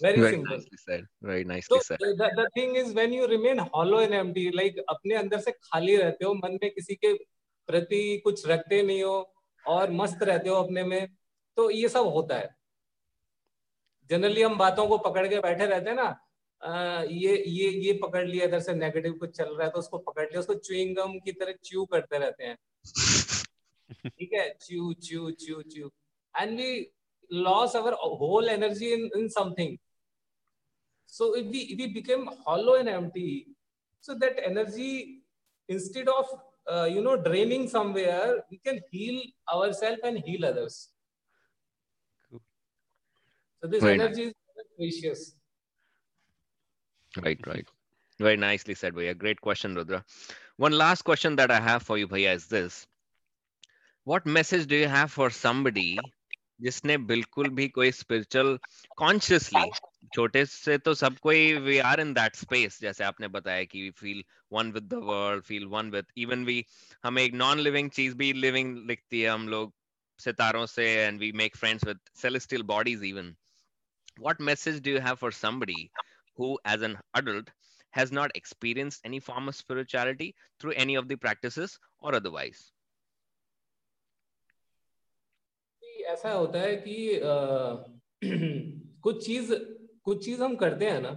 very, 0.00 0.20
very 0.20 0.34
simple 0.34 0.56
nicely 0.56 0.78
said 0.86 1.04
very 1.20 1.44
nicely 1.44 1.78
so 1.78 1.80
said 1.88 1.98
the, 2.00 2.28
the 2.36 2.48
thing 2.54 2.76
is 2.76 2.92
when 2.92 3.12
you 3.12 3.26
remain 3.26 3.58
hollow 3.58 3.98
and 3.98 4.14
empty 4.14 4.50
like 4.60 4.76
अपने 4.94 5.14
अंदर 5.16 5.40
से 5.40 5.52
खाली 5.52 5.96
रहते 5.96 6.24
हो 6.24 6.34
मन 6.34 6.58
में 6.62 6.70
किसी 6.70 6.94
के 7.04 7.12
प्रति 7.68 8.02
कुछ 8.24 8.46
रखते 8.48 8.82
नहीं 8.82 9.02
हो 9.02 9.16
और 9.74 9.90
मस्त 10.00 10.22
रहते 10.22 10.48
हो 10.48 10.56
अपने 10.62 10.84
में 10.84 11.08
तो 11.56 11.70
ये 11.70 11.88
सब 11.88 12.06
होता 12.16 12.38
है 12.38 12.48
जनरली 14.10 14.42
हम 14.42 14.56
बातों 14.58 14.86
को 14.88 14.98
पकड़ 14.98 15.26
के 15.28 15.40
बैठे 15.40 15.66
रहते 15.66 15.90
हैं 15.90 15.96
ना 15.96 16.08
ये 16.62 17.36
ये 17.46 17.70
ये 17.70 17.92
पकड़ 18.02 18.26
लिया 18.26 18.44
इधर 18.44 18.60
से 18.60 18.74
नेगेटिव 18.74 19.12
कुछ 19.12 19.36
चल 19.36 19.54
रहा 19.56 19.66
है 19.66 19.70
तो 19.72 19.78
उसको 19.78 19.98
पकड़ 19.98 20.24
लिया 20.24 20.40
उसको 20.40 20.54
च्यूइंग 20.54 21.20
की 21.24 21.32
तरह 21.32 21.52
च्यू 21.64 21.84
करते 21.84 22.18
रहते 22.18 22.44
हैं। 22.44 22.56
ठीक 24.08 24.32
है? 24.32 24.48
Chew 24.60 24.92
chew 24.92 25.30
chew 25.30 25.62
chew 25.62 25.90
and 26.34 26.56
we 26.58 26.86
loss 27.30 27.76
our 27.76 27.92
whole 28.20 28.48
energy 28.48 28.92
in 28.92 29.10
in 29.16 29.28
something 29.28 29.76
so 31.12 31.34
if 31.36 31.46
we 31.46 31.64
we 31.74 31.86
became 31.94 32.28
hollow 32.48 32.76
and 32.76 32.88
empty 32.88 33.54
so 34.04 34.14
that 34.14 34.38
energy 34.38 34.92
instead 35.68 36.08
of 36.08 36.32
you 36.94 37.02
know 37.02 37.14
draining 37.22 37.68
somewhere 37.68 38.36
we 38.50 38.56
can 38.56 38.78
heal 38.94 39.22
our 39.48 39.72
self 39.72 40.04
and 40.04 40.18
heal 40.26 40.46
others 40.48 40.74
so 42.32 43.68
this 43.68 43.84
energy 43.84 44.22
is 44.22 44.32
precious 44.58 45.32
Right, 47.13 47.39
right. 47.47 47.65
Very 48.19 48.37
nicely 48.37 48.75
said, 48.75 48.93
Bhaiya. 48.93 49.17
Great 49.17 49.41
question, 49.41 49.75
Rudra. 49.75 50.03
One 50.57 50.71
last 50.71 51.03
question 51.03 51.35
that 51.35 51.51
I 51.51 51.59
have 51.59 51.83
for 51.83 51.97
you, 51.97 52.07
Bhaiya, 52.07 52.35
is 52.35 52.47
this. 52.47 52.87
What 54.03 54.25
message 54.25 54.67
do 54.67 54.75
you 54.75 54.87
have 54.87 55.11
for 55.11 55.29
somebody 55.29 55.97
जिसने 56.61 56.97
बिल्कुल 56.97 57.49
भी 57.57 57.67
कोई 57.69 57.91
spiritual 57.91 58.57
consciously 58.97 59.69
छोटे 60.15 60.45
से 60.45 60.77
तो 60.77 60.93
सब 60.93 61.17
कोई 61.23 61.53
we 61.65 61.77
are 61.89 61.99
in 61.99 62.13
that 62.13 62.35
space 62.35 62.79
जैसे 62.81 63.03
आपने 63.03 63.27
बताया 63.27 63.63
कि 63.63 63.81
we 63.81 63.89
feel 63.99 64.23
one 64.53 64.71
with 64.71 64.83
the 64.93 64.99
world 65.09 65.43
feel 65.45 65.65
one 65.73 65.91
with 65.91 66.05
even 66.17 66.45
we 66.45 66.63
हमें 67.03 67.21
एक 67.23 67.33
नॉन 67.33 67.59
लिविंग 67.59 67.89
चीज 67.97 68.13
भी 68.21 68.31
लिविंग 68.33 68.77
लिखती 68.87 69.21
है 69.21 69.29
हम 69.29 69.47
लोग 69.49 69.73
सितारों 70.19 70.65
से 70.65 70.89
and 70.93 71.19
we 71.19 71.31
make 71.43 71.55
friends 71.57 71.85
with 71.87 71.99
celestial 72.23 72.63
bodies 72.73 73.03
even 73.11 73.33
what 74.25 74.39
message 74.49 74.81
do 74.87 74.95
you 74.97 75.01
have 75.07 75.19
for 75.23 75.31
somebody 75.39 75.79
who, 76.38 76.58
as 76.64 76.82
an 76.82 76.98
adult, 77.14 77.50
has 77.94 78.12
not 78.12 78.30
experienced 78.34 79.00
any 79.04 79.20
form 79.20 79.48
of 79.48 79.54
spirituality 79.54 80.34
through 80.60 80.72
any 80.72 80.94
of 80.94 81.08
the 81.08 81.16
practices 81.16 81.78
or 82.00 82.14
otherwise. 82.14 82.72
ऐसा 86.12 86.32
होता 86.32 86.60
है 86.60 86.76
कि 86.76 86.94
आ, 87.20 87.28
कुछ 89.02 89.24
चीज़ 89.26 89.52
कुछ 90.04 90.24
चीज़ 90.24 90.42
हम 90.42 90.56
करते 90.56 90.88
हैं 90.90 91.00
ना 91.00 91.10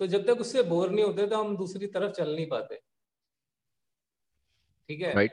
तो 0.00 0.06
जब 0.06 0.26
तक 0.26 0.40
उससे 0.40 0.62
बोर 0.62 0.90
नहीं 0.90 1.04
होते 1.04 1.26
तो 1.26 1.42
हम 1.44 1.56
दूसरी 1.56 1.86
तरफ़ 1.96 2.12
चल 2.16 2.34
नहीं 2.34 2.46
पाते 2.48 2.76
ठीक 4.88 5.00
है 5.00 5.14
Right. 5.14 5.32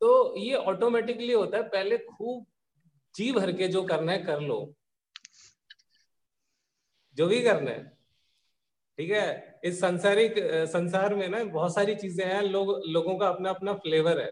तो 0.00 0.10
ये 0.38 0.54
ऑटोमेटिकली 0.72 1.32
होता 1.32 1.56
है 1.56 1.68
पहले 1.68 1.98
खूब 1.98 2.46
जी 3.14 3.30
भर 3.32 3.52
के 3.56 3.68
जो 3.68 3.82
करना 3.84 4.12
है 4.12 4.22
कर 4.24 4.40
लो 4.40 4.58
जो 7.18 7.26
भी 7.26 7.40
करना 7.42 7.70
है 7.70 7.84
ठीक 8.98 9.10
है 9.10 9.60
इस 9.64 9.80
संसारिक 9.80 10.34
संसार 10.72 11.14
में 11.14 11.28
ना 11.28 11.42
बहुत 11.44 11.74
सारी 11.74 11.94
चीज़ें 11.94 12.24
हैं 12.26 12.42
लोग 12.42 12.70
लोगों 12.86 13.18
का 13.18 13.28
अपना 13.28 13.50
अपना 13.50 13.74
फ्लेवर 13.86 14.20
है 14.20 14.30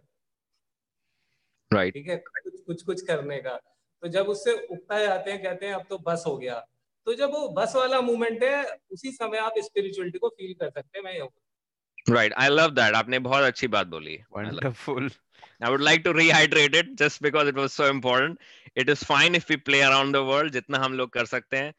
Right. 1.71 1.93
ठीक 1.95 2.09
है 2.09 2.17
कुछ 2.17 2.61
कुछ 2.67 2.83
कुछ 2.83 3.01
करने 3.03 3.39
का 3.39 3.55
तो 4.03 4.09
जब 4.09 4.29
उससे 4.29 4.53
उगता 4.53 4.99
जाते 4.99 5.31
हैं 5.31 5.43
कहते 5.43 5.67
हैं 5.67 5.75
अब 5.75 5.85
तो 5.91 5.99
बस 5.99 6.25
हो 6.27 6.37
गया 6.37 6.59
तो 7.07 7.15
जब 7.15 7.31
वो 7.31 7.49
बस 7.49 7.73
वाला 7.77 8.01
मूवमेंट 8.01 8.43
है 8.43 8.63
उसी 8.93 9.11
समय 9.13 9.39
आप 9.39 9.59
स्पिरिचुअलिटी 9.59 10.19
को 10.19 10.29
फील 10.29 10.55
कर 10.55 10.71
सकते 10.71 10.99
हैं 10.99 11.05
मैं 11.05 11.29
Right. 12.09 12.33
I 12.39 12.49
love 12.49 12.75
that. 12.75 12.95
आपने 12.95 13.19
बहुत 13.19 13.45
अच्छी 13.45 13.69
बात 13.69 13.87
बोली. 13.87 14.19
Wonderful 14.37 15.09
I 15.61 15.71
would 15.71 15.81
like 15.81 16.05
to 16.05 16.13
rehydrate 16.13 16.75
it 16.75 16.95
just 16.97 17.21
because 17.23 17.49
it 17.49 17.57
was 17.57 17.73
so 17.73 17.87
important. 17.87 18.39
It 18.77 18.89
is 18.89 19.03
fine 19.03 19.35
if 19.35 19.49
we 19.49 19.57
play 19.71 19.83
around 19.83 20.15
the 20.15 20.25
world 20.25 20.53
जितना 20.53 20.79
हम 20.79 20.95
लोग 20.95 21.13
कर 21.13 21.27
सकते 21.27 21.57
हैं. 21.57 21.73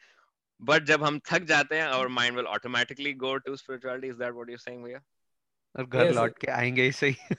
But 0.63 0.79
जब 0.79 1.03
हम 1.03 1.19
थक 1.19 1.43
जाते 1.43 1.75
हैं, 1.75 1.87
our 1.87 2.07
mind 2.07 2.35
will 2.35 2.47
automatically 2.47 3.13
go 3.23 3.31
to 3.39 3.55
spirituality. 3.57 4.09
Is 4.09 4.17
that 4.17 4.33
what 4.33 4.49
you're 4.49 4.63
saying, 4.67 4.83
भैया? 4.85 5.01
और 5.75 5.85
घर 5.85 6.05
Yes, 6.05 6.15
लौट 6.15 6.37
के 6.37 6.51
आएँगे 6.51 6.83
ही 6.83 6.91
सही। 6.91 7.15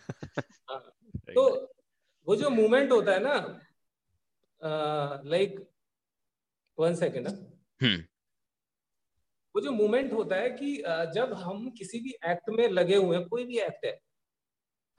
तो 1.34 1.72
वो 2.28 2.36
जो 2.36 2.50
मूवमेंट 2.50 2.92
होता 2.92 3.12
है 3.12 3.20
ना 3.20 3.60
लाइक 5.24 5.68
वन 6.78 6.94
सेकेंड 6.94 7.28
हम्म. 7.82 7.96
वो 9.54 9.60
जो 9.60 9.70
मूवमेंट 9.70 10.12
होता 10.12 10.36
है 10.36 10.50
कि 10.50 10.82
जब 11.14 11.32
हम 11.32 11.70
किसी 11.70 12.00
भी 12.00 12.10
एक्ट 12.10 12.48
में 12.48 12.68
लगे 12.68 12.96
हुए 12.96 13.16
हैं 13.16 13.28
कोई 13.28 13.44
भी 13.44 13.58
एक्ट 13.58 13.84
है 13.84 14.00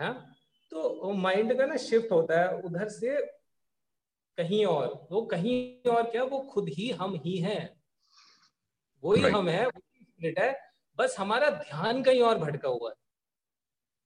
हाँ 0.01 0.35
तो 0.71 1.13
माइंड 1.13 1.57
का 1.57 1.65
ना 1.65 1.77
शिफ्ट 1.77 2.11
होता 2.11 2.39
है 2.39 2.61
उधर 2.61 2.89
से 2.89 3.25
कहीं 4.37 4.65
और। 4.65 5.07
वो 5.11 5.25
कहीं 5.25 5.89
और 5.89 6.11
क्या 6.11 6.23
वो 6.23 6.39
खुद 6.39 6.69
ही 6.69 6.89
हम 6.89 7.15
ही 7.15 7.37
हैं। 7.37 7.78
वही 9.03 9.21
हम 9.31 9.49
है 9.49 9.65
वही 9.67 10.33
है। 10.39 10.49
बस 10.99 11.15
हमारा 11.19 11.49
ध्यान 11.49 12.01
कहीं 12.03 12.21
और 12.21 12.37
भटका 12.37 12.69
हुआ 12.69 12.89
है। 12.89 12.95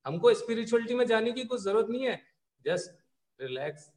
हमको 0.05 0.33
स्पिरिचुअलिटी 0.33 0.93
में 0.93 1.05
जाने 1.07 1.31
की 1.31 1.43
कुछ 1.45 1.61
ज़रूरत 1.61 1.89
नहीं 1.89 2.05
है। 2.07 2.21
Just 2.65 2.89
relax 3.39 3.89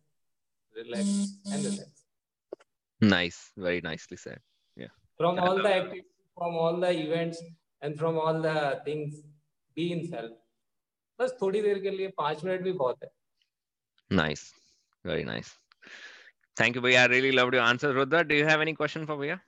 relax 0.75 1.53
and 1.53 1.65
relax 1.65 2.05
nice 3.01 3.39
very 3.59 3.81
nicely 3.81 4.17
said 4.17 4.41
या 4.77 4.89
from 5.21 5.39
all 5.41 5.63
the 5.63 5.67
activities 5.67 6.05
from 6.37 6.57
all 6.59 6.81
the 6.83 6.91
events 6.97 7.43
and 7.83 7.97
from 7.99 8.19
all 8.19 8.43
the 8.43 8.83
things 8.87 9.21
be 9.77 9.89
in 9.93 10.07
self 10.07 10.37
बस 11.19 11.37
थोड़ी 11.43 11.63
देर 11.63 11.79
के 11.81 11.91
लिए 11.91 12.09
5 12.19 12.45
मिनट 12.45 12.61
भी 12.63 12.73
बहुत 12.75 13.03
है। 13.03 13.11
Nice 14.11 14.53
very 15.05 15.25
nice 15.25 15.53
thank 16.57 16.77
you 16.77 16.83
भैया. 16.83 17.01
I 17.03 17.09
really 17.09 17.31
loved 17.31 17.55
your 17.55 17.65
answer 17.65 17.93
Rudra 17.95 18.23
do 18.25 18.35
you 18.35 18.47
have 18.47 18.63
any 18.63 18.73
question 18.73 19.07
for 19.07 19.17
भैया? 19.17 19.39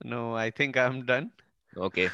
No 0.00 0.34
i 0.34 0.50
think 0.50 0.76
i'm 0.76 1.04
done 1.04 1.30
Okay. 1.76 2.08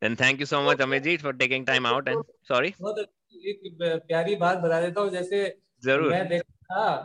Then 0.00 0.16
thank 0.16 0.40
you 0.40 0.46
so 0.46 0.62
much, 0.62 0.78
Amejit, 0.78 1.20
for 1.20 1.32
taking 1.32 1.64
time 1.64 1.86
out. 1.86 2.08
And 2.08 2.24
sorry, 2.42 2.74
बहुत 2.80 2.98
एक 2.98 3.76
प्यारी 4.06 4.34
बात 4.36 4.58
बता 4.58 4.80
देता 4.80 5.00
हूँ 5.00 5.10
जैसे 5.10 5.58
ज़रूर. 5.84 6.10
मैं 6.10 6.28
देखता 6.28 6.96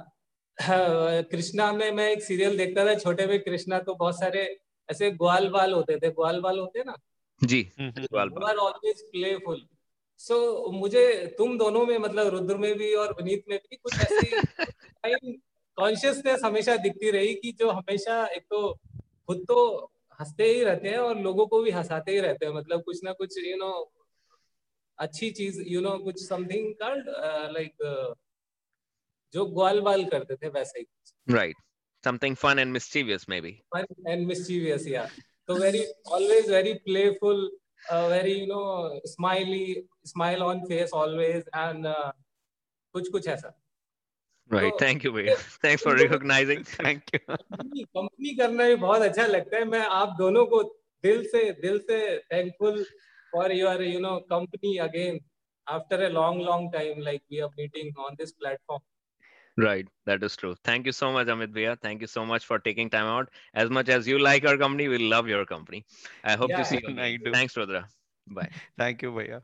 था 0.58 1.22
कृष्णा 1.22 1.72
में 1.74 1.92
मैं 1.92 2.10
एक 2.12 2.24
सीरियल 2.24 2.58
देखता 2.58 2.86
था 2.86 2.96
छोटे 2.96 3.28
में 3.28 3.40
कृष्णा 3.40 3.80
तो 3.80 3.96
बहुत 3.96 4.20
सारे 4.20 4.60
ऐसे 4.90 5.12
ग्वाल 5.12 5.50
बाल 5.50 5.74
होते 5.74 5.98
थे 6.00 6.10
ग्वाल 6.10 6.42
बाल 6.42 6.60
होते 6.60 6.84
ना 6.84 6.96
जी. 7.44 7.72
Mhm. 7.80 8.06
सवाल 8.06 8.28
you 8.28 8.46
are 8.46 8.56
always 8.56 9.02
playful 9.02 9.68
so 10.18 10.72
मुझे 10.72 11.36
तुम 11.38 11.58
दोनों 11.58 11.86
में 11.86 11.98
मतलब 11.98 12.28
रुद्र 12.28 12.58
में 12.58 12.74
भी 12.78 12.94
और 12.94 13.14
विनीत 13.14 13.44
में 13.50 13.60
भी 13.60 13.76
कुछ 13.76 14.00
ऐसी 14.02 14.42
कॉन्शियसनेस 15.78 16.42
हमेशा 16.46 16.76
दिखती 16.78 17.12
रही 17.12 17.34
कि 17.34 17.52
जो 17.52 17.70
हमेशा 17.70 18.26
एक 18.28 18.44
तो 18.44 18.74
खुद 19.28 19.46
तो 19.48 19.58
हँसते 20.20 20.44
ही 20.44 20.64
रहते 20.64 20.90
हैं 20.90 20.98
और 20.98 21.20
लोगों 21.20 21.46
को 21.48 21.62
भी 21.62 21.72
हंसाते 21.72 22.12
ही 22.12 22.20
रहते 22.20 22.46
हैं 22.46 22.54
मतलब 22.54 22.84
कुछ 22.84 23.04
ना 23.04 23.12
कुछ 23.14 23.38
यू 23.38 23.52
you 23.52 23.60
नो 23.60 23.70
know, 23.72 24.06
अच्छी 24.98 25.32
चीज़ 25.32 25.62
यू 25.68 25.82
नो 25.82 25.98
कुछ 25.98 26.28
समथिंग 26.28 26.74
कॉल्ड 26.74 27.10
लाइक 27.54 27.84
जो 29.34 29.46
ग्वाल 29.46 29.80
बाल 29.82 30.06
करते 30.06 30.36
थे 30.36 30.50
वैसे 30.50 30.80
ही 30.80 31.34
right 31.34 31.56
something 32.04 32.36
fun 32.36 32.60
and 32.60 32.72
mischievous 32.74 33.30
maybe 33.42 33.56
mischievous 34.28 34.88
yeah 34.88 35.16
so 35.50 35.56
very 35.56 35.82
always 36.16 36.48
very 36.54 36.74
playful 36.88 37.42
uh, 37.92 38.08
very 38.10 38.34
you 38.40 38.48
know 38.48 39.00
smiley 39.06 39.84
smile 40.06 40.44
on 40.44 40.64
face 40.72 40.96
always 41.02 41.44
and 41.64 41.88
uh, 41.88 42.12
कुछ 42.96 43.10
कुछ 43.10 43.28
ऐसा 43.28 43.54
राइट 44.51 44.73
तो- 44.73 44.81
थैंक 44.83 45.05
यू 45.05 45.13
भैया 45.13 45.35
thanks 45.65 45.85
for 45.85 45.99
recognizing 45.99 46.65
thank 46.73 47.03
you 47.15 47.19
company 47.85 48.35
करना 48.37 48.65
भी 48.69 48.75
बहुत 48.87 49.03
अच्छा 49.03 49.27
लगता 49.27 49.57
है 49.57 49.65
मैं 49.75 49.85
आप 50.01 50.15
दोनों 50.19 50.47
को 50.47 50.63
दिल 51.05 51.25
से 51.29 51.51
दिल 51.61 51.79
से 51.91 51.99
thankful 52.33 52.83
for 53.33 53.53
your 53.53 53.83
you 53.83 54.01
know 54.01 54.19
company 54.33 54.77
again 54.89 55.21
after 55.67 56.03
a 56.05 56.09
long 56.15 56.39
long 56.47 56.65
time 56.73 57.05
like 57.09 57.23
we 57.33 57.41
are 57.47 57.51
meeting 57.59 57.93
on 58.07 58.17
this 58.23 58.33
platform 58.41 58.81
Right, 59.57 59.89
that 60.07 60.23
is 60.23 60.35
true. 60.35 60.55
Thank 60.65 60.87
you 60.87 60.93
so 60.93 61.09
much, 61.13 61.27
Amit 61.27 61.51
Bhaiya. 61.57 61.73
Thank 61.79 62.01
you 62.01 62.07
so 62.07 62.23
much 62.25 62.45
for 62.47 62.59
taking 62.59 62.89
time 62.89 63.09
out. 63.15 63.29
As 63.55 63.73
much 63.79 63.91
as 63.91 64.07
you 64.09 64.19
like 64.19 64.47
our 64.47 64.57
company, 64.57 64.87
we 64.89 64.99
love 65.11 65.29
your 65.29 65.45
company. 65.45 65.81
I 66.25 66.37
hope 66.37 66.53
Yeah, 66.53 66.63
to 66.63 66.65
see 66.65 66.79
you. 66.83 66.95
I 66.99 67.09
again. 67.09 67.27
do. 67.27 67.33
Thanks, 67.33 67.57
Rudra. 67.57 67.83
Bye. 68.27 68.49
Thank 68.81 69.05
you 69.05 69.13
भैया 69.13 69.41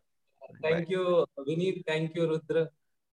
thank 0.63 0.91
you 0.91 1.05
vineet 1.49 1.83
thank 1.89 2.17
you 2.19 2.27
rudra 2.31 2.63